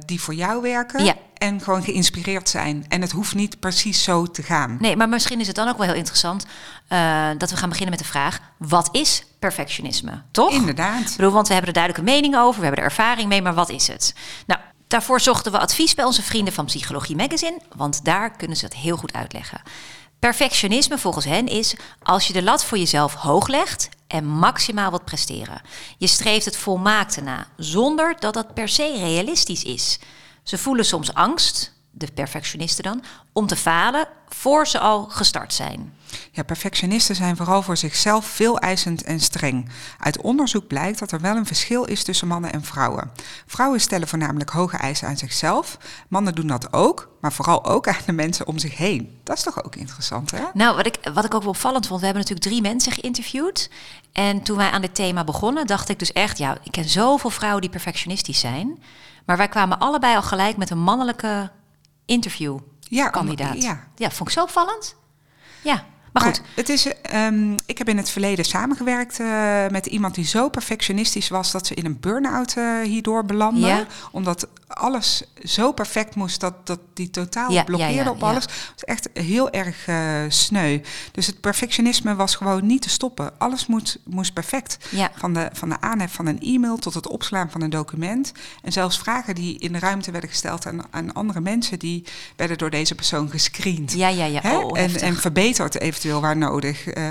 [0.07, 1.05] die voor jou werken.
[1.05, 1.15] Ja.
[1.35, 2.85] En gewoon geïnspireerd zijn.
[2.89, 4.77] En het hoeft niet precies zo te gaan.
[4.81, 6.47] Nee, maar misschien is het dan ook wel heel interessant
[6.89, 10.23] eh, dat we gaan beginnen met de vraag: wat is perfectionisme?
[10.31, 10.53] Toch?
[10.53, 11.11] Inderdaad.
[11.11, 13.55] Ik bedoel, want we hebben er duidelijke mening over, we hebben er ervaring mee, maar
[13.55, 14.15] wat is het?
[14.47, 18.65] Nou, daarvoor zochten we advies bij onze vrienden van Psychologie Magazine, want daar kunnen ze
[18.65, 19.63] het heel goed uitleggen.
[20.19, 25.05] Perfectionisme volgens hen is als je de lat voor jezelf hoog legt en maximaal wilt
[25.05, 25.63] presteren.
[25.99, 29.99] Je streeft het volmaakte na, zonder dat dat per se realistisch is.
[30.43, 35.95] Ze voelen soms angst, de perfectionisten dan, om te falen voor ze al gestart zijn.
[36.33, 39.69] Ja, perfectionisten zijn vooral voor zichzelf veel eisend en streng.
[39.99, 43.11] Uit onderzoek blijkt dat er wel een verschil is tussen mannen en vrouwen.
[43.47, 45.79] Vrouwen stellen voornamelijk hoge eisen aan zichzelf.
[46.09, 49.21] Mannen doen dat ook, maar vooral ook aan de mensen om zich heen.
[49.23, 50.43] Dat is toch ook interessant, hè?
[50.53, 53.71] Nou, wat ik, wat ik ook wel opvallend vond, we hebben natuurlijk drie mensen geïnterviewd.
[54.13, 57.31] En toen wij aan dit thema begonnen, dacht ik dus echt, ja, ik ken zoveel
[57.31, 58.83] vrouwen die perfectionistisch zijn.
[59.27, 61.51] Maar wij kwamen allebei al gelijk met een mannelijke
[62.07, 63.63] interviewkandidaat.
[63.63, 64.97] Ja, ja, vond ik zo opvallend.
[65.63, 65.85] Ja,
[66.23, 66.43] maar goed.
[66.55, 71.29] het is, ehm, ik heb in het verleden samengewerkt eh, met iemand die zo perfectionistisch
[71.29, 73.67] was dat ze in een burn-out eh, hierdoor belandde.
[73.67, 73.87] Ja.
[74.11, 78.43] Omdat alles zo perfect moest dat, dat die totaal Ja, blokkeerde ja, op alles.
[78.43, 79.97] Het is echt heel erg eh,
[80.29, 80.81] sneu.
[81.13, 83.31] Dus het perfectionisme was gewoon niet te stoppen.
[83.39, 84.79] Alles moet, moest perfect.
[85.17, 88.33] Van, de, van de aanhef van een e-mail tot het opslaan van een document.
[88.63, 92.05] En zelfs vragen die in de ruimte werden gesteld aan, aan andere mensen, die
[92.37, 93.93] werden door deze persoon gescreend.
[93.93, 94.41] Ja, ja, ja.
[94.45, 97.05] Oh, en, en verbeterd eventueel waar nodig, eh,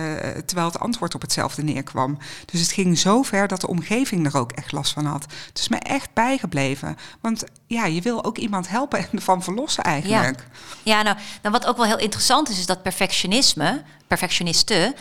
[0.45, 2.17] terwijl het antwoord op hetzelfde neerkwam.
[2.45, 5.25] Dus het ging zo ver dat de omgeving er ook echt last van had.
[5.47, 6.97] Het is mij echt bijgebleven.
[7.21, 10.45] Want ja, je wil ook iemand helpen en ervan verlossen eigenlijk.
[10.83, 14.95] Ja, nou, nou, wat ook wel heel interessant is, is dat perfectionisme, perfectionisten,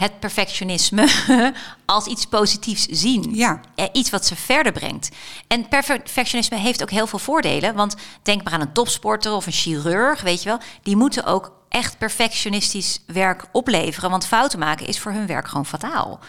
[0.00, 1.08] het perfectionisme
[1.86, 3.34] als iets positiefs zien.
[3.34, 3.60] Ja.
[3.92, 5.08] Iets wat ze verder brengt.
[5.46, 7.74] En perfectionisme heeft ook heel veel voordelen.
[7.74, 10.58] Want denk maar aan een topsporter of een chirurg, weet je wel.
[10.82, 14.10] Die moeten ook echt perfectionistisch werk opleveren.
[14.10, 16.20] Want fouten maken is voor hun werk gewoon fataal.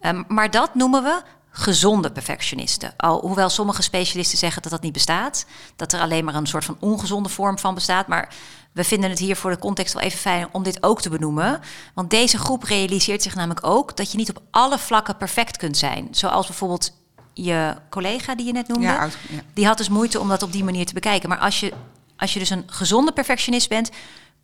[0.00, 2.92] Ehm, maar dat noemen we gezonde perfectionisten.
[2.96, 5.46] Al, hoewel sommige specialisten zeggen dat dat niet bestaat.
[5.76, 8.06] Dat er alleen maar een soort van ongezonde vorm van bestaat.
[8.06, 8.34] Maar
[8.72, 11.60] we vinden het hier voor de context wel even fijn om dit ook te benoemen.
[11.94, 15.76] Want deze groep realiseert zich namelijk ook dat je niet op alle vlakken perfect kunt
[15.76, 16.08] zijn.
[16.10, 16.92] Zoals bijvoorbeeld
[17.34, 18.86] je collega die je net noemde.
[18.86, 19.08] Ja.
[19.52, 21.28] Die had dus moeite om dat op die manier te bekijken.
[21.28, 21.72] Maar als je,
[22.16, 23.90] als je dus een gezonde perfectionist bent,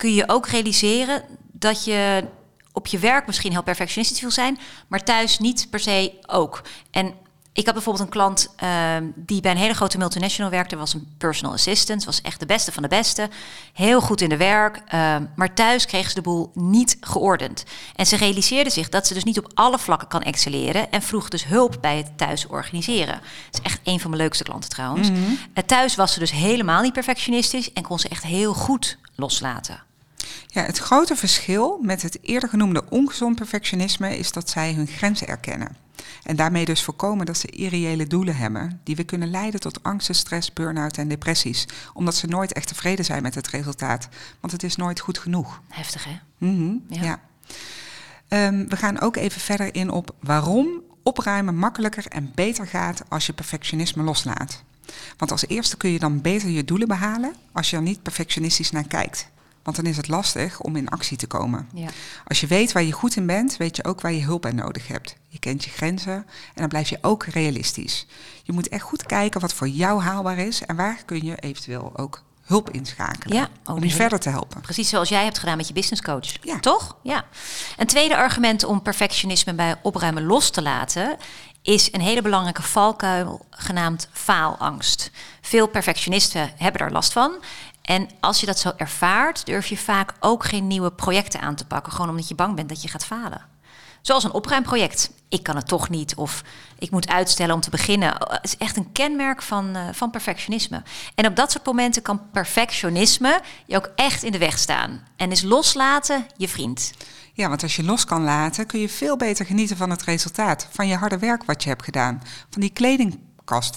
[0.01, 2.23] kun je ook realiseren dat je
[2.71, 6.61] op je werk misschien heel perfectionistisch wil zijn, maar thuis niet per se ook.
[6.91, 7.13] En
[7.53, 11.15] ik had bijvoorbeeld een klant ehm, die bij een hele grote multinational werkte, was een
[11.17, 13.29] personal assistant, was echt de beste van de beste,
[13.73, 17.63] heel goed in de werk, ehm, maar thuis kreeg ze de boel niet geordend.
[17.95, 21.29] En ze realiseerde zich dat ze dus niet op alle vlakken kan excelleren en vroeg
[21.29, 23.21] dus hulp bij het thuis organiseren.
[23.51, 25.09] Dat is echt een van mijn leukste klanten trouwens.
[25.53, 29.89] Eh, thuis was ze dus helemaal niet perfectionistisch en kon ze echt heel goed loslaten.
[30.47, 35.27] Ja, het grote verschil met het eerder genoemde ongezond perfectionisme is dat zij hun grenzen
[35.27, 35.75] erkennen.
[36.23, 40.15] En daarmee dus voorkomen dat ze irreële doelen hebben, die weer kunnen leiden tot angsten,
[40.15, 41.67] stress, burn-out en depressies.
[41.93, 44.07] Omdat ze nooit echt tevreden zijn met het resultaat.
[44.39, 45.61] Want het is nooit goed genoeg.
[45.69, 46.19] Heftig hè?
[46.87, 47.01] Ja.
[47.01, 47.19] ja.
[48.27, 53.25] Ehm, we gaan ook even verder in op waarom opruimen makkelijker en beter gaat als
[53.25, 54.63] je perfectionisme loslaat.
[55.17, 58.71] Want als eerste kun je dan beter je doelen behalen als je er niet perfectionistisch
[58.71, 59.29] naar kijkt.
[59.63, 61.69] Want dan is het lastig om in actie te komen.
[61.73, 61.87] Ja.
[62.27, 64.51] Als je weet waar je goed in bent, weet je ook waar je hulp bij
[64.51, 65.15] nodig hebt.
[65.27, 68.05] Je kent je grenzen en dan blijf je ook realistisch.
[68.43, 71.91] Je moet echt goed kijken wat voor jou haalbaar is en waar kun je eventueel
[71.95, 74.61] ook hulp inschakelen Ja, oh, om je verder te helpen.
[74.61, 76.33] Precies zoals jij hebt gedaan met je business coach.
[76.41, 76.59] Ja.
[76.59, 76.97] Toch?
[77.03, 77.25] Ja.
[77.77, 81.17] Een tweede argument om perfectionisme bij opruimen los te laten
[81.61, 85.11] is een hele belangrijke valkuil genaamd faalangst.
[85.41, 87.35] Veel perfectionisten hebben daar last van.
[87.81, 91.65] En als je dat zo ervaart, durf je vaak ook geen nieuwe projecten aan te
[91.65, 93.49] pakken, gewoon omdat je bang bent dat je gaat falen.
[94.01, 95.11] Zoals een opruimproject.
[95.29, 96.43] Ik kan het toch niet of
[96.79, 98.13] ik moet uitstellen om te beginnen.
[98.17, 100.83] Het is echt een kenmerk van, eh, van perfectionisme.
[101.15, 105.07] En op dat soort momenten kan perfectionisme je ook echt in de weg staan.
[105.15, 106.91] En is loslaten je vriend.
[107.33, 110.67] Ja, want als je los kan laten, kun je veel beter genieten van het resultaat.
[110.71, 112.21] Van je harde werk wat je hebt gedaan.
[112.49, 112.73] Van die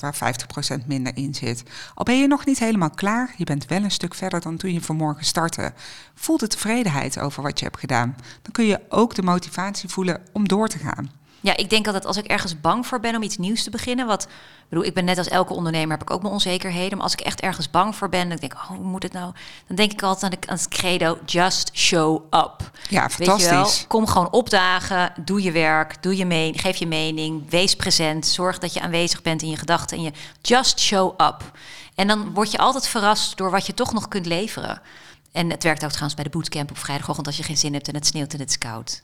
[0.00, 0.34] waar
[0.82, 1.62] 50% minder in zit.
[1.94, 4.72] Al ben je nog niet helemaal klaar, je bent wel een stuk verder dan toen
[4.72, 5.72] je vanmorgen startte.
[6.14, 8.16] Voel de tevredenheid over wat je hebt gedaan.
[8.42, 11.10] Dan kun je ook de motivatie voelen om door te gaan.
[11.44, 14.06] Ja, ik denk altijd als ik ergens bang voor ben om iets nieuws te beginnen.
[14.06, 16.92] Wat, ik bedoel, ik ben net als elke ondernemer, heb ik ook mijn onzekerheden.
[16.92, 19.12] Maar als ik echt ergens bang voor ben, dan denk ik, oh, hoe moet het
[19.12, 19.32] nou?
[19.66, 22.70] Dan denk ik altijd aan, de, aan het credo, just show up.
[22.88, 23.86] Ja, Weet je wel, fantastisch.
[23.86, 28.58] kom gewoon opdagen, doe je werk, doe je mee, geef je mening, wees present, zorg
[28.58, 31.52] dat je aanwezig bent in je gedachten en je just show up.
[31.94, 34.80] En dan word je altijd verrast door wat je toch nog kunt leveren.
[35.32, 37.88] En het werkt ook trouwens bij de bootcamp op vrijdagochtend als je geen zin hebt
[37.88, 39.02] en het sneeuwt en het is koud.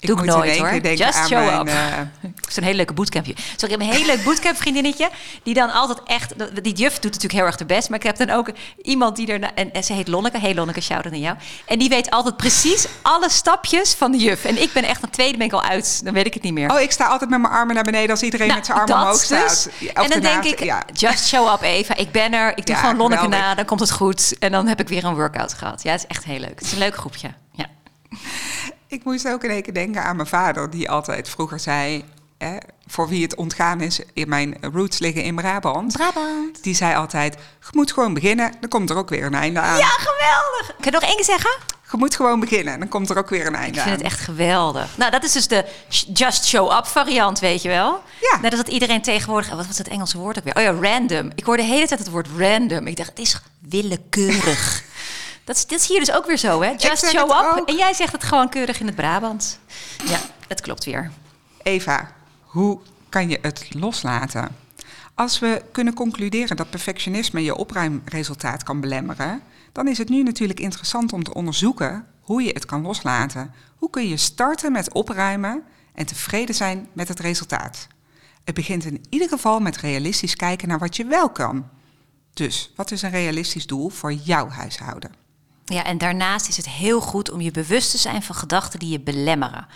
[0.00, 0.92] Doe ik moet in nooit hoor.
[0.94, 1.66] Just aan show mijn, up.
[1.66, 1.98] eh,
[2.36, 3.34] Het is een hele leuke bootcampje.
[3.56, 5.08] Sorry, ik heb een hele leuk bootcamp vriendinnetje.
[5.42, 6.34] Die dan altijd echt...
[6.62, 7.88] Die juf doet natuurlijk heel erg de best.
[7.88, 8.50] Maar ik heb dan ook
[8.82, 9.42] iemand die er...
[9.54, 10.38] En, en ze heet Lonneke.
[10.38, 11.36] Hey Lonneke, shout-out naar jou.
[11.66, 14.44] En die weet altijd precies alle stapjes van de juf.
[14.44, 16.04] En ik ben echt een tweede ben ik al uit.
[16.04, 16.70] Dan weet ik het niet meer.
[16.72, 18.96] Oh, ik sta altijd met mijn armen naar beneden als iedereen Nou, met zijn armen
[18.96, 19.68] omhoog staat.
[19.78, 19.90] dus.
[19.92, 20.82] En dan denk ik, ja.
[20.92, 21.96] just show up Eva.
[21.96, 22.56] Ik ben er.
[22.56, 23.46] Ik doe Ja, gewoon Lonneke geweldig.
[23.48, 23.54] na.
[23.54, 24.38] Dan komt het goed.
[24.38, 25.82] En dan heb ik weer een workout gehad.
[25.82, 26.54] Ja, het is echt heel leuk.
[26.58, 27.28] Het is een leuk groepje.
[27.52, 27.66] Ja.
[28.88, 32.04] Ik moest ook in één keer denken aan mijn vader, die altijd vroeger zei,
[32.38, 35.92] hè, voor wie het ontgaan is, in mijn roots liggen in Brabant.
[35.92, 36.62] Brabant.
[36.62, 39.78] Die zei altijd, je moet gewoon beginnen, dan komt er ook weer een einde aan.
[39.78, 40.66] Ja, geweldig.
[40.66, 41.50] Kun je nog één keer zeggen?
[41.90, 43.92] Je moet gewoon beginnen, dan komt er ook weer een einde Ik vind aan.
[43.92, 44.96] het echt geweldig.
[44.96, 45.64] Nou, dat is dus de
[46.12, 48.02] just show up variant, weet je wel?
[48.20, 48.38] Ja.
[48.40, 49.50] Net als dat iedereen tegenwoordig...
[49.50, 50.56] Wat was het Engelse woord ook weer?
[50.56, 51.30] Oh ja, random.
[51.34, 52.86] Ik hoorde de hele tijd het woord random.
[52.86, 54.84] Ik dacht, het is willekeurig.
[55.48, 56.70] Dat, is, dat is hier dus ook weer zo, hè?
[56.70, 57.58] Just show up.
[57.58, 57.68] ook.
[57.68, 59.58] En jij zegt het gewoon keurig in het Brabant.
[60.04, 61.10] Ja, het klopt weer.
[61.62, 64.56] Eva, hoe kan je het loslaten?
[65.14, 70.60] Als we kunnen concluderen dat perfectionisme je opruimresultaat kan belemmeren, dan is het nu natuurlijk
[70.60, 73.54] interessant om te onderzoeken hoe je het kan loslaten.
[73.76, 75.62] Hoe kun je starten met opruimen
[75.94, 77.86] en tevreden zijn met het resultaat?
[78.44, 81.68] Het begint in ieder geval met realistisch kijken naar wat je wel kan.
[82.32, 85.26] Dus wat is een realistisch doel voor jouw huishouden?
[85.68, 88.88] Ja, en daarnaast is het heel goed om je bewust te zijn van gedachten die
[88.88, 89.66] je belemmeren.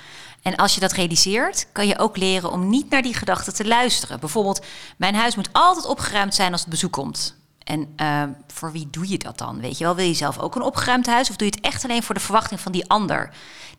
[0.43, 3.67] En als je dat realiseert, kan je ook leren om niet naar die gedachten te
[3.67, 4.21] luisteren.
[4.21, 4.65] Bijvoorbeeld,
[4.97, 7.42] mijn huis moet altijd opgeruimd zijn als het bezoek komt.
[7.65, 9.61] En eh, voor wie doe je dat dan?
[9.61, 11.31] Weet je wel, wil je zelf ook een opgeruimd huis?
[11.31, 13.31] Of doe je het echt alleen voor de verwachting van die ander?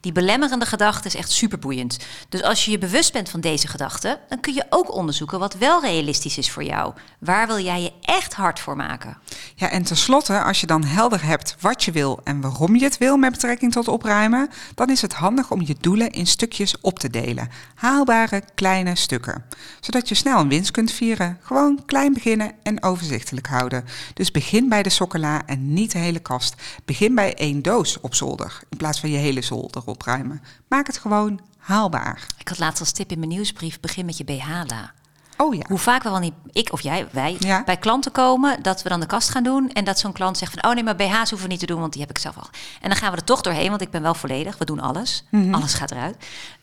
[0.04, 1.98] Die belemmerende gedachte is echt superboeiend.
[2.30, 5.54] Dus als je je bewust bent van deze gedachten, dan kun je ook onderzoeken wat
[5.54, 6.93] wel realistisch is voor jou.
[7.19, 9.17] Waar wil jij je echt hard voor maken?
[9.56, 12.98] Ja, en tenslotte, als je dan helder hebt wat je wil en waarom je het
[12.98, 17.00] wil met betrekking tot opruimen, dan is het handig om je doelen in stukjes op
[17.00, 17.50] te delen.
[17.76, 19.46] Haalbare kleine stukken.
[19.80, 21.38] Zodat je snel een winst kunt vieren.
[21.41, 23.72] Gewoon klein beginnen en overzichtelijk houden.
[24.13, 26.55] Dus begin bij de sokkenla en niet de hele kast.
[26.86, 30.41] Begin bij één doos op zolder in plaats van je hele zolder opruimen.
[30.67, 32.27] Maak het gewoon haalbaar.
[32.38, 34.93] Ik had laatst als tip in mijn nieuwsbrief: begin met je BH-la.
[35.38, 35.62] Oh ja.
[35.67, 37.63] Hoe vaak we wel niet, ik of jij, wij, Ja.
[37.65, 40.54] bij klanten komen, dat we dan de kast gaan doen en dat zo'n klant zegt
[40.54, 42.38] van, oh nee, maar BH's hoeven we niet te doen, want die heb ik zelf
[42.38, 42.48] al.
[42.82, 45.24] En dan gaan we er toch doorheen, want ik ben wel volledig, we doen alles,
[45.32, 45.54] Mhm.
[45.54, 46.15] alles gaat eruit.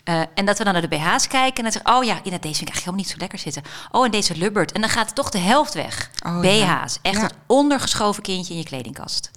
[0.04, 2.22] Eh, en dat we dan naar de BH's kijken en dan zeggen, oh ja, in
[2.22, 3.62] deze vind ik eigenlijk helemaal niet zo lekker zitten.
[3.90, 4.72] Oh, en deze lubbert.
[4.72, 6.10] En dan gaat toch de helft weg.
[6.26, 6.40] Oh.
[6.40, 7.22] BH's, echt Ja.
[7.22, 9.30] het ondergeschoven kindje in je kledingkast.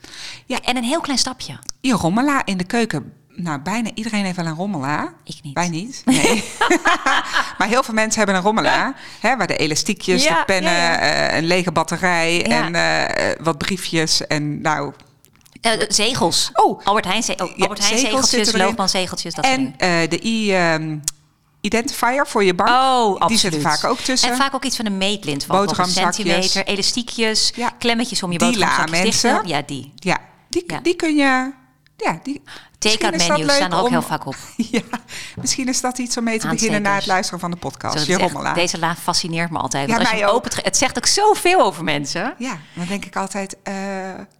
[0.46, 0.60] Ja.
[0.62, 1.60] En een heel klein stapje.
[1.82, 3.13] Je rommela in de keuken.
[3.36, 5.13] Nou, bijna iedereen heeft wel een rommela.
[5.24, 5.54] Ik niet.
[5.54, 6.02] Wij niet.
[6.06, 6.43] Nee.
[7.58, 8.93] maar heel veel mensen hebben een rommela.
[9.19, 11.00] Hè, waar de elastiekjes, Ja, de pennen, ja, ja.
[11.30, 14.28] eh, een lege batterij en eh, wat briefjes.
[14.28, 14.93] En nou,
[15.62, 16.50] Eh, zegels.
[16.54, 16.86] Oh.
[16.86, 18.62] Albert Heijn, ze- oh, Albert Heijn zegels zegeltjes.
[18.62, 20.19] Loopman zegeltjes, dat en eh, de
[21.62, 22.69] e-identifier voor je bank.
[22.69, 23.39] Oh, die absoluut.
[23.39, 24.30] zitten vaak ook tussen.
[24.32, 29.02] En vaak ook iets van een meetlint van een centimeter, elastiekjes, klemmetjes om je boterhamzakjes
[29.22, 29.48] mensen.
[29.48, 29.93] Ja, die.
[29.96, 30.17] Ja,
[30.50, 31.52] die, die kun je...
[31.98, 32.41] Ja, die,
[32.91, 34.36] Take-out menus staan er ook om- heel vaak op.
[34.72, 34.82] Ja,
[35.36, 38.06] misschien is dat iets om mee te beginnen na het luisteren van de podcast.
[38.06, 39.89] Zo, echt- deze la fascineert me altijd.
[39.89, 42.34] Ja, als je het zegt ook zoveel over mensen.
[42.38, 43.74] Ja, dan denk ik altijd, eh,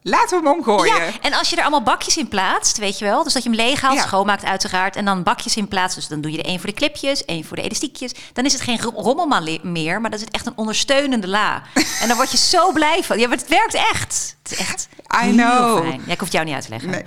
[0.02, 0.96] laten we hem omgooien.
[0.96, 3.24] Ja, en als je er allemaal bakjes in plaatst, weet je wel.
[3.24, 4.02] Dus dat je hem leeg haalt, Ja.
[4.02, 4.96] schoonmaakt uiteraard.
[4.96, 5.96] En dan bakjes in plaats.
[5.96, 8.12] Dus dan doe je er één voor de clipjes, één voor de elastiekjes.
[8.34, 11.62] Dan is het geen ro- rommelma le- meer, maar dat is echt een ondersteunende la.
[12.02, 13.20] en dan word je zo blij van.
[13.20, 14.36] Ja, maar het werkt echt.
[14.44, 14.88] Het is echt
[15.26, 15.78] I know.
[15.88, 16.02] fijn.
[16.06, 16.90] Ja, ik hoef het jou niet uit te leggen.
[16.90, 17.04] Nee.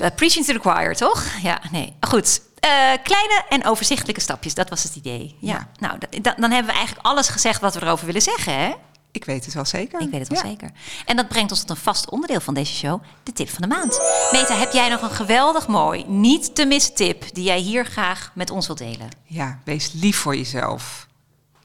[0.00, 1.24] Uh, preaching to the choir, toch?
[1.42, 1.96] Ja, nee.
[2.00, 2.40] Goed.
[2.60, 2.70] Eh,
[3.02, 5.36] kleine en overzichtelijke stapjes, dat was het idee.
[5.40, 5.52] Ja.
[5.52, 5.68] Ja.
[5.78, 8.74] Nou, da- da- dan hebben we eigenlijk alles gezegd wat we erover willen zeggen, hè?
[9.12, 10.00] Ik weet het wel zeker.
[10.00, 10.48] Ik weet het wel Ja.
[10.48, 10.70] zeker.
[11.04, 13.68] En dat brengt ons tot een vast onderdeel van deze show, de tip van de
[13.74, 14.00] maand.
[14.32, 18.30] Meta, heb jij nog een geweldig mooi, niet te missen tip die jij hier graag
[18.34, 19.08] met ons wilt delen?
[19.24, 21.06] Ja, wees lief voor jezelf.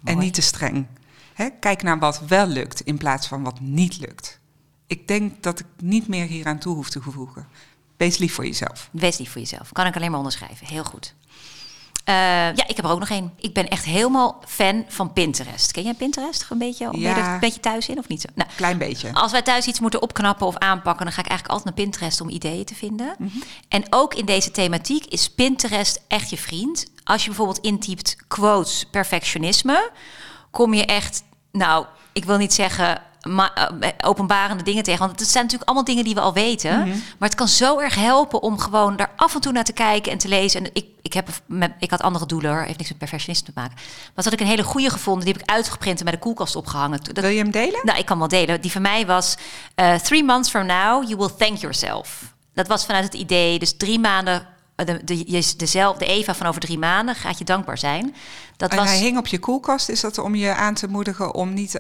[0.04, 0.88] En niet te streng.
[1.34, 4.40] Hè, kijk naar wat wel lukt in plaats van wat niet lukt.
[4.88, 7.48] Ik denk dat ik niet meer hieraan toe hoef te voegen.
[8.00, 8.90] Wees lief voor jezelf.
[8.92, 9.72] Wees lief voor jezelf.
[9.72, 10.68] Kan ik alleen maar onderschrijven.
[10.68, 11.14] Heel goed.
[12.04, 12.16] Eh,
[12.56, 13.34] ja, ik heb er ook nog één.
[13.40, 15.72] Ik ben echt helemaal fan van Pinterest.
[15.72, 16.46] Ken jij Pinterest?
[16.50, 18.28] Een beetje, ben je er een beetje thuis in of niet zo?
[18.36, 19.14] Nou, Klein beetje.
[19.14, 22.22] Als wij thuis iets moeten opknappen of aanpakken, dan ga ik eigenlijk altijd naar Pinterest
[22.22, 23.16] om ideeën te vinden.
[23.18, 23.38] Mhm.
[23.68, 26.86] En ook in deze thematiek is Pinterest echt je vriend.
[27.04, 29.92] Als je bijvoorbeeld intypt quotes perfectionisme,
[30.52, 35.30] kom je echt, nou, ik wil niet zeggen ma- eh, openbarende dingen tegen, want het
[35.30, 36.80] zijn natuurlijk allemaal dingen die we al weten.
[36.80, 36.90] Mhm.
[36.90, 40.12] Maar het kan zo erg helpen om gewoon daar af en toe naar te kijken
[40.12, 40.64] en te lezen.
[40.64, 41.30] En ik, ik, heb,
[41.80, 42.62] ik had andere doelen, hoor.
[42.62, 43.76] heeft niks met perfectionisme te maken.
[44.16, 46.56] Maar had ik een hele goede gevonden, die heb ik uitgeprint en bij de koelkast
[46.56, 47.00] opgehangen.
[47.04, 47.80] Dat, Wil je hem delen?
[47.84, 48.62] nou, ik kan wel delen.
[48.62, 49.38] Die van mij was
[49.76, 52.34] eh, Three months from now, you will thank yourself.
[52.54, 56.62] Dat was vanuit het idee, dus drie maanden, eh, de, de, dezelfde Eva van over
[56.62, 58.16] drie maanden gaat je dankbaar zijn.
[58.58, 59.90] Dat en was, hij hing op je koelkast.
[59.90, 61.80] Is dat om je aan te moedigen om niet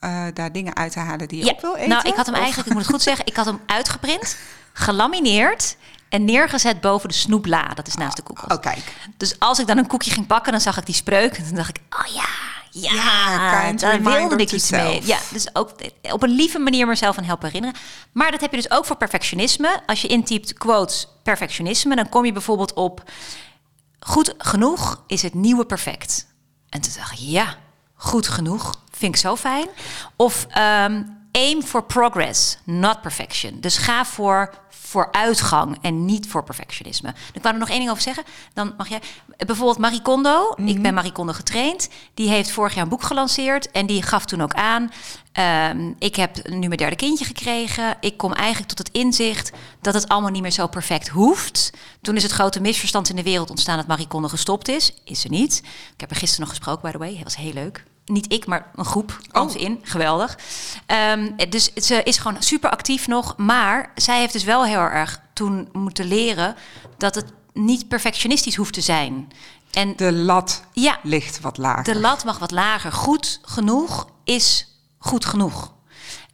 [0.00, 1.88] eh, daar dingen uit te halen die je ja, op wil eten?
[1.88, 4.36] nou, ik had hem Of- eigenlijk, ik moet het goed zeggen, ik had hem uitgeprint,
[4.72, 5.76] gelamineerd
[6.08, 7.68] en neergezet boven de snoepla.
[7.74, 8.52] Dat is naast de koelkast.
[8.52, 8.94] Oh, kijk.
[9.16, 11.36] Dus als ik dan een koekje ging pakken, dan zag ik die spreuk.
[11.36, 12.28] En dan dacht ik, oh ja,
[12.70, 15.06] ja, Ja, daar wilde ik iets mee.
[15.06, 15.70] Ja, dus ook
[16.02, 17.80] op een lieve manier mezelf aan helpen herinneren.
[18.12, 19.80] Maar dat heb je dus ook voor perfectionisme.
[19.86, 23.10] Als je intypt quotes perfectionisme, dan kom je bijvoorbeeld op...
[24.00, 26.26] Goed genoeg is het nieuwe perfect.
[26.68, 27.56] En toen dacht ik, ja,
[28.00, 28.74] goed genoeg.
[28.90, 29.68] Vind ik zo fijn.
[30.16, 33.60] Of ehm, aim for progress, not perfection.
[33.60, 34.54] Dus ga voor
[34.90, 37.14] vooruitgang en niet voor perfectionisme.
[37.32, 38.24] Ik wou er nog één ding over zeggen.
[38.54, 39.00] Dan mag jij...
[39.36, 40.54] Bijvoorbeeld Marie Kondo.
[40.56, 41.88] Ik ben Marie Kondo getraind.
[42.14, 43.70] Die heeft vorig jaar een boek gelanceerd.
[43.70, 44.92] En die gaf toen ook aan...
[45.32, 47.96] ehm, ik heb nu mijn derde kindje gekregen.
[48.00, 49.52] Ik kom eigenlijk tot het inzicht...
[49.80, 51.72] dat het allemaal niet meer zo perfect hoeft.
[52.02, 53.76] Toen is het grote misverstand in de wereld ontstaan...
[53.76, 54.94] dat Marie Kondo gestopt is.
[55.04, 55.62] Is ze niet.
[55.94, 57.14] Ik heb er gisteren nog gesproken, by the way.
[57.14, 57.84] Dat was heel leuk.
[58.04, 59.54] Niet ik, maar een groep kwam Oh.
[59.60, 59.80] in.
[59.82, 60.38] Geweldig.
[60.86, 63.36] Ehm, dus ze is gewoon super actief nog.
[63.36, 66.54] Maar zij heeft dus wel heel erg toen moeten leren...
[66.98, 69.28] dat het niet perfectionistisch hoeft te zijn.
[69.70, 71.84] En De lat ja, ligt wat lager.
[71.94, 72.92] de lat mag wat lager.
[72.92, 74.66] Goed genoeg is
[74.98, 75.72] goed genoeg.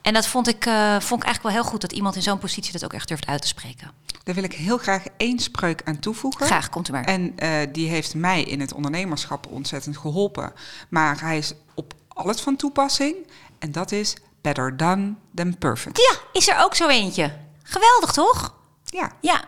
[0.07, 1.81] En dat vond ik, eh, vond ik eigenlijk wel heel goed...
[1.81, 3.91] dat iemand in zo'n positie dat ook echt durft uit te spreken.
[4.25, 6.47] Daar wil ik heel graag één spreuk aan toevoegen.
[6.47, 7.05] Graag, komt u maar.
[7.05, 10.53] En eh, die heeft mij in het ondernemerschap ontzettend geholpen.
[10.89, 13.15] Maar hij is op alles van toepassing.
[13.59, 15.97] En dat is better done than perfect.
[15.99, 17.33] Ja, is er ook zo eentje.
[17.63, 18.55] Geweldig, toch?
[18.85, 19.45] Ja, Ja.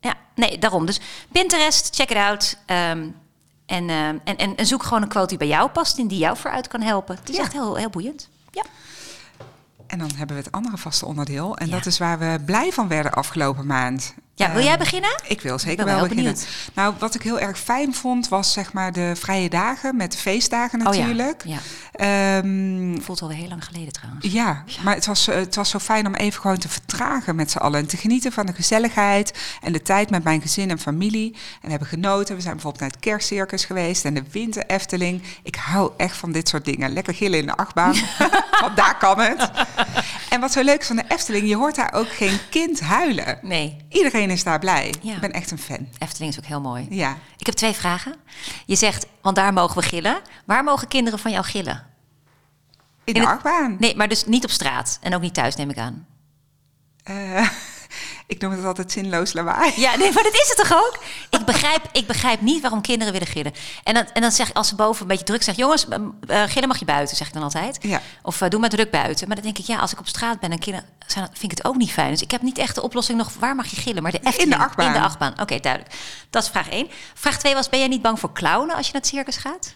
[0.00, 0.86] Ja, nee, daarom.
[0.86, 1.00] Dus
[1.32, 2.56] Pinterest, check it out.
[2.66, 3.08] Ehm,
[3.66, 5.98] en, ehm, en, en, en zoek gewoon een quote die bij jou past...
[5.98, 7.16] en die jou vooruit kan helpen.
[7.16, 7.42] Het is Ja.
[7.42, 8.28] echt heel, heel boeiend.
[8.50, 8.62] Ja.
[9.86, 11.56] En dan hebben we het andere vaste onderdeel.
[11.56, 11.72] En Ja.
[11.72, 14.14] dat is waar we blij van werden afgelopen maand.
[14.38, 15.20] Ja, wil jij beginnen?
[15.26, 16.24] Ik wil zeker ben wel beginnen.
[16.34, 16.48] benieuwd.
[16.74, 20.18] Nou, wat ik heel erg fijn vond, was zeg maar de vrije dagen met de
[20.18, 21.42] feestdagen Oh ja, natuurlijk.
[21.44, 21.58] ja.
[21.92, 24.32] Ehm, Voelt alweer heel lang geleden trouwens.
[24.32, 27.50] ja, maar het was, eh, het was zo fijn om even gewoon te vertragen met
[27.50, 27.80] z'n allen.
[27.80, 31.32] En te genieten van de gezelligheid en de tijd met mijn gezin en familie.
[31.34, 32.34] En we hebben genoten.
[32.36, 35.22] We zijn bijvoorbeeld naar het kerstcircus geweest en de winter Efteling.
[35.42, 36.92] Ik hou echt van dit soort dingen.
[36.92, 37.94] Lekker gillen in de achtbaan,
[38.62, 39.50] want daar kan het.
[40.30, 43.38] En wat zo leuk is van de Efteling, je hoort daar ook geen kind huilen.
[43.42, 44.94] Nee, Iedereen is daar blij.
[45.02, 45.14] Ja.
[45.14, 45.88] Ik ben echt een fan.
[45.98, 46.86] Efteling is ook heel mooi.
[46.90, 47.16] Ja.
[47.36, 48.14] Ik heb twee vragen.
[48.66, 50.20] Je zegt, want daar mogen we gillen.
[50.44, 51.86] Waar mogen kinderen van jou gillen?
[53.04, 53.76] In In de het- achtbaan.
[53.78, 56.06] Nee, maar dus niet op straat en ook niet thuis, neem ik aan.
[57.02, 57.48] Eh,
[58.26, 59.72] ik noem het altijd zinloos lawaai.
[59.76, 60.98] Ja, nee, maar dat is het toch ook?
[61.30, 63.52] Ik begrijp, ik begrijp niet waarom kinderen willen gillen.
[63.84, 65.62] En dan, en dan zeg ik, als ze boven een beetje druk zeggen...
[65.62, 65.86] jongens,
[66.26, 67.78] eh, gillen mag je buiten, zeg ik dan altijd.
[67.80, 68.00] Ja.
[68.22, 69.26] Of eh, doe maar druk buiten.
[69.26, 70.88] Maar dan denk ik, ja, als ik op straat ben en kinderen...
[71.06, 72.10] Zijn, vind ik het ook niet fijn.
[72.10, 73.32] Dus ik heb niet echt de oplossing nog...
[73.38, 74.02] waar mag je gillen?
[74.02, 74.86] Maar de Efteling, achtbaan.
[74.86, 75.94] In de achtbaan, oké, duidelijk.
[76.30, 76.88] Dat is vraag één.
[77.14, 79.74] Vraag twee was, ben jij niet bang voor clownen als je naar het circus gaat?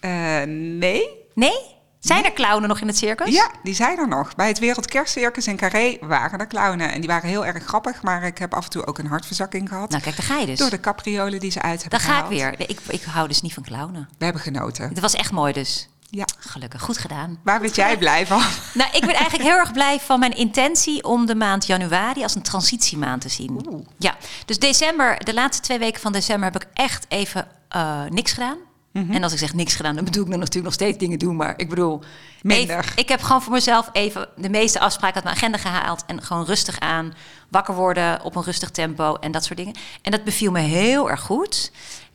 [0.00, 1.08] Eh, nee.
[1.34, 1.73] Nee?
[2.04, 3.34] Zijn er clownen nog in het circus?
[3.34, 4.34] Ja, die zijn er nog.
[4.34, 6.92] Bij het Wereldkerstcircus in Carré waren er clownen.
[6.92, 9.68] En die waren heel erg grappig, maar ik heb af en toe ook een hartverzakking
[9.68, 9.90] gehad.
[9.90, 10.58] Nou, kijk, daar ga je dus.
[10.58, 12.54] Door de capriolen die ze uit hebben Dan ga ik weer.
[12.58, 14.08] Nee, Ik, ik hou dus niet van clownen.
[14.18, 14.88] We hebben genoten.
[14.88, 15.88] Het was echt mooi dus.
[16.10, 16.24] Ja.
[16.38, 17.38] Gelukkig, goed gedaan.
[17.42, 18.42] Waar werd jij blij van?
[18.74, 22.34] Nou, ik ben eigenlijk heel erg blij van mijn intentie om de maand januari als
[22.34, 23.86] een transitiemaand te zien.
[23.98, 28.32] Ja, dus december, de laatste twee weken van december heb ik echt even eh, niks
[28.32, 28.56] gedaan.
[28.94, 29.12] Mhm.
[29.12, 31.36] En als ik zeg niks gedaan, dan bedoel ik dan natuurlijk nog steeds dingen doen.
[31.36, 32.00] Maar ik bedoel,
[32.42, 32.78] Minder.
[32.78, 36.02] even- ik heb gewoon voor mezelf even de meeste afspraken uit mijn agenda gehaald.
[36.06, 37.12] En gewoon rustig aan,
[37.48, 39.74] wakker worden op een rustig tempo en dat soort dingen.
[40.02, 41.70] En dat beviel me heel erg goed.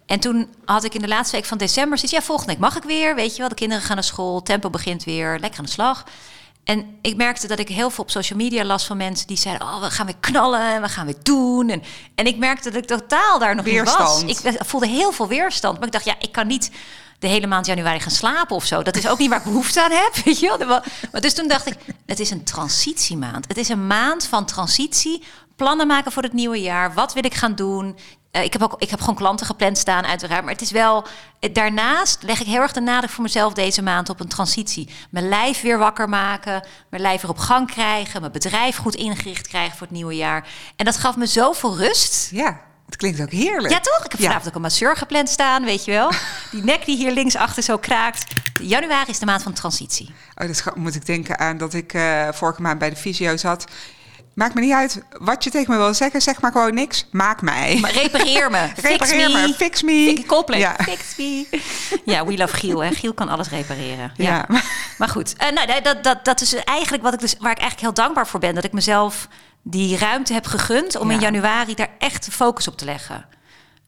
[0.06, 2.18] En toen had ik in de laatste week van december zoiets...
[2.20, 3.50] ja, volgende week mag ik weer, weet je wel.
[3.50, 6.04] De kinderen gaan naar school, tempo begint weer, lekker aan de slag.
[6.69, 9.27] En ik merkte dat ik heel veel op social media las van mensen...
[9.27, 11.69] die zeiden, oh, we gaan weer knallen en we gaan weer doen.
[11.69, 11.84] En,
[12.15, 14.23] en ik merkte dat ik totaal daar nog niet was.
[14.23, 14.55] Weerstand.
[14.55, 15.77] Ik voelde heel veel weerstand.
[15.77, 16.71] Maar ik dacht, ja, ik kan niet
[17.19, 18.84] de hele maand januari gaan slapen of zo.
[18.84, 20.82] Dat is ook niet waar ik behoefte aan heb, weet je wel.
[21.12, 23.47] Maar dus toen dacht ik, het is een transitiemaand.
[23.47, 25.23] Het is een maand van transitie.
[25.55, 26.93] Plannen maken voor het nieuwe jaar.
[26.93, 27.97] Wat wil ik gaan doen?
[28.32, 30.44] Eh, ik, heb ook, ik heb gewoon klanten gepland staan, uiteraard.
[30.44, 31.06] Maar het is wel.
[31.39, 34.89] eh, Daarnaast leg ik heel erg de nadruk voor mezelf deze maand op een transitie.
[35.10, 36.68] Mijn lijf weer wakker maken.
[36.89, 38.20] Mijn lijf weer op gang krijgen.
[38.20, 40.48] Mijn bedrijf goed ingericht krijgen voor het nieuwe jaar.
[40.76, 42.30] En dat gaf me zoveel rust.
[42.32, 43.74] Ja, het klinkt ook heerlijk.
[43.74, 44.06] Ja, toch?
[44.06, 44.26] Ik heb Ja.
[44.26, 46.12] vanavond ook een masseur gepland staan, weet je wel.
[46.52, 48.34] Die nek die hier linksachter zo kraakt.
[48.62, 50.13] Januari is de maand van transitie.
[50.36, 53.38] Oh, dus ga- moet ik denken aan dat ik eh, vorige maand bij de fysio
[53.38, 53.65] zat.
[54.39, 56.21] Maakt me niet uit wat je tegen me wil zeggen.
[56.21, 57.08] Zeg maar gewoon niks.
[57.12, 57.78] Maak mij.
[57.82, 58.67] Maar repareer me.
[58.84, 59.54] Fix Repareer me.
[59.54, 60.13] Fix me.
[60.15, 60.60] Fix Coldplay.
[60.60, 60.75] Ja.
[60.82, 61.47] Fix me.
[62.06, 62.84] Ja, we love Giel.
[62.84, 62.91] Hè.
[62.91, 64.12] Giel kan alles repareren.
[64.15, 64.45] Ja.
[64.49, 64.62] Ja.
[64.97, 67.80] Maar goed, eh, nou, dat, dat, dat is eigenlijk wat ik dus, waar ik eigenlijk
[67.80, 68.56] heel dankbaar voor ben.
[68.56, 69.28] Dat ik mezelf
[69.62, 71.21] die ruimte heb gegund om in Ja.
[71.21, 73.25] januari daar echt focus op te leggen.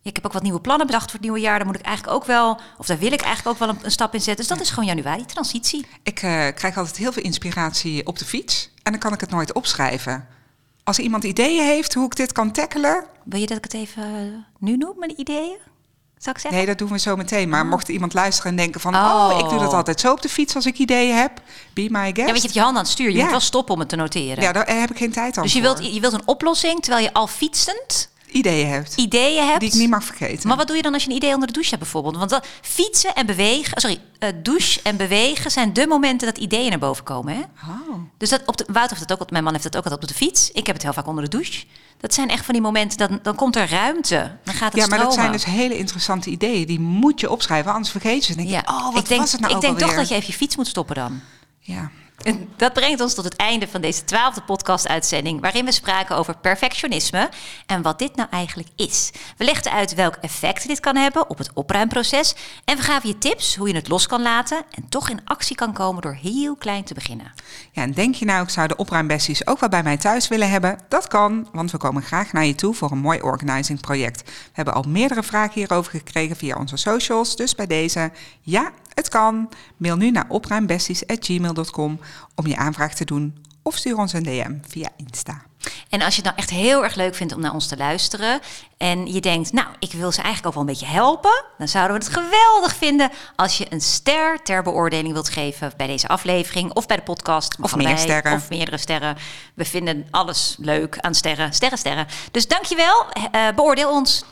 [0.04, 1.58] Ik heb ook wat nieuwe plannen bedacht voor het nieuwe jaar.
[1.58, 3.92] Daar moet ik eigenlijk ook wel, of daar wil ik eigenlijk ook wel een, een
[3.92, 4.48] stap in zetten.
[4.48, 5.86] Dus dat is gewoon januari, transitie.
[6.04, 8.70] Ik eh, krijg altijd heel veel inspiratie op de fiets.
[8.84, 10.28] En dan kan ik het nooit opschrijven.
[10.84, 13.04] Als iemand ideeën heeft hoe ik dit kan tackelen.
[13.24, 14.10] Wil je dat ik het even eh,
[14.60, 15.58] nu noem, mijn ideeën?
[16.18, 16.54] Zou ik zeggen?
[16.54, 17.50] Nee, dat doen we zo meteen.
[17.50, 18.96] Maar mocht iemand luisteren en denken van...
[18.96, 19.30] Oh.
[19.32, 19.40] Oh.
[19.40, 21.32] ik doe dat altijd zo op de fiets als ik ideeën heb.
[21.74, 22.18] Be my guest.
[22.18, 23.10] Ja, weet je, hebt je hand aan het stuur.
[23.10, 23.22] Je Ja.
[23.22, 24.44] moet wel stoppen om het te noteren.
[24.44, 25.76] Ja, daar heb ik geen tijd aan dus je voor.
[25.78, 28.96] wilt, je wilt een oplossing terwijl je al fietsend Ideeën hebt.
[28.96, 29.60] ideeën hebt.
[29.60, 30.48] Die ik niet mag vergeten.
[30.48, 32.18] Maar wat doe je dan als je een idee onder de douche hebt bijvoorbeeld?
[32.18, 36.70] Want dat, fietsen en bewegen, sorry, eh, douche en bewegen zijn de momenten dat ideeën
[36.70, 37.36] naar boven komen.
[37.36, 37.42] Hè?
[37.42, 37.98] Oh.
[38.18, 40.08] Dus dat op de, Wouter heeft dat ook, mijn man heeft dat ook altijd op
[40.08, 40.52] de fiets.
[40.52, 41.66] Ik heb het heel vaak onder de douche.
[41.98, 44.38] Dat zijn echt van die momenten, dan, dan komt er ruimte.
[44.44, 46.68] Dan gaat het Ja, maar dat zijn dus hele interessante ideeën.
[46.68, 48.38] Die moet je opschrijven, anders vergeet je ze.
[48.38, 50.16] Dan denk je, oh, wat ik denk, was het nou ik denk toch dat je
[50.16, 51.20] even je fiets moet stoppen dan.
[51.60, 51.92] Ja.
[52.56, 57.30] Dat brengt ons tot het einde van deze twaalfde podcast-uitzending, waarin we spraken over perfectionisme
[57.66, 59.12] en wat dit nou eigenlijk is.
[59.38, 63.18] We legden uit welk effect dit kan hebben op het opruimproces en we gaven je
[63.18, 66.56] tips hoe je het los kan laten en toch in actie kan komen door heel
[66.56, 67.32] klein te beginnen.
[67.72, 70.50] ja, en denk je nou, ik zou de opruimbesties ook wel bij mij thuis willen
[70.50, 70.78] hebben?
[70.88, 74.22] Dat kan, want we komen graag naar je toe voor een mooi organizing project.
[74.26, 79.10] We hebben al meerdere vragen hierover gekregen via onze socials, dus bij deze, ja, het
[79.10, 79.50] kan.
[79.78, 82.00] Mail nu naar opruimbesties.gmail.com
[82.36, 85.42] om je aanvraag te doen of stuur ons een DM via Insta.
[85.90, 88.40] En als je het nou echt heel erg leuk vindt om naar ons te luisteren
[88.78, 91.98] en je denkt, nou, ik wil ze eigenlijk ook wel een beetje helpen, dan zouden
[91.98, 96.74] we het geweldig vinden als je een ster ter beoordeling wilt geven bij deze aflevering
[96.74, 97.58] of bij de podcast.
[97.62, 98.34] Of meer sterren.
[98.34, 99.18] Of meerdere sterren.
[99.54, 101.54] We vinden alles leuk aan sterren.
[101.54, 102.08] Sterren, sterren.
[102.32, 103.06] Dus dankjewel.
[103.32, 104.26] Eh beoordeel ons.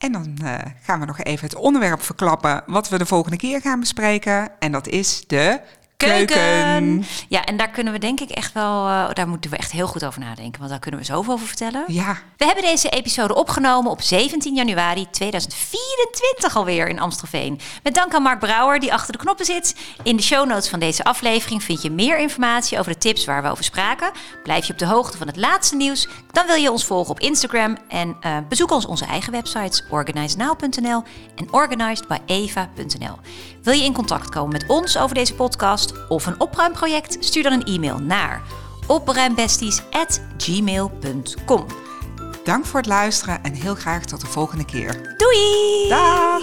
[0.00, 3.60] En dan eh, gaan we nog even het onderwerp verklappen wat we de volgende keer
[3.60, 4.50] gaan bespreken.
[4.58, 5.60] En dat is de
[6.06, 7.04] keuken.
[7.28, 9.86] Ja, en daar kunnen we denk ik echt wel, uh, daar moeten we echt heel
[9.86, 11.84] goed over nadenken, want daar kunnen we zoveel over vertellen.
[11.86, 12.18] Ja.
[12.36, 17.60] We hebben deze episode opgenomen op 17 januari 2024 alweer in Amstelveen.
[17.82, 19.76] Met dank aan Mark Brouwer die achter de knoppen zit.
[20.02, 23.42] In de show notes van deze aflevering vind je meer informatie over de tips waar
[23.42, 24.10] we over spraken.
[24.42, 27.20] Blijf je op de hoogte van het laatste nieuws, dan wil je ons volgen op
[27.20, 31.02] Instagram en uh, bezoek ons onze eigen websites organizenow.nl
[31.36, 33.18] en organizedbyeva.nl.
[33.62, 37.16] Wil je in contact komen met ons over deze podcast of een opruimproject?
[37.20, 38.42] Stuur dan een e-mail naar
[38.86, 41.66] opruimbesties@gmail.com.
[42.44, 45.14] Dank voor het luisteren en heel graag tot de volgende keer.
[45.16, 45.88] Doei!
[45.88, 46.42] Dag!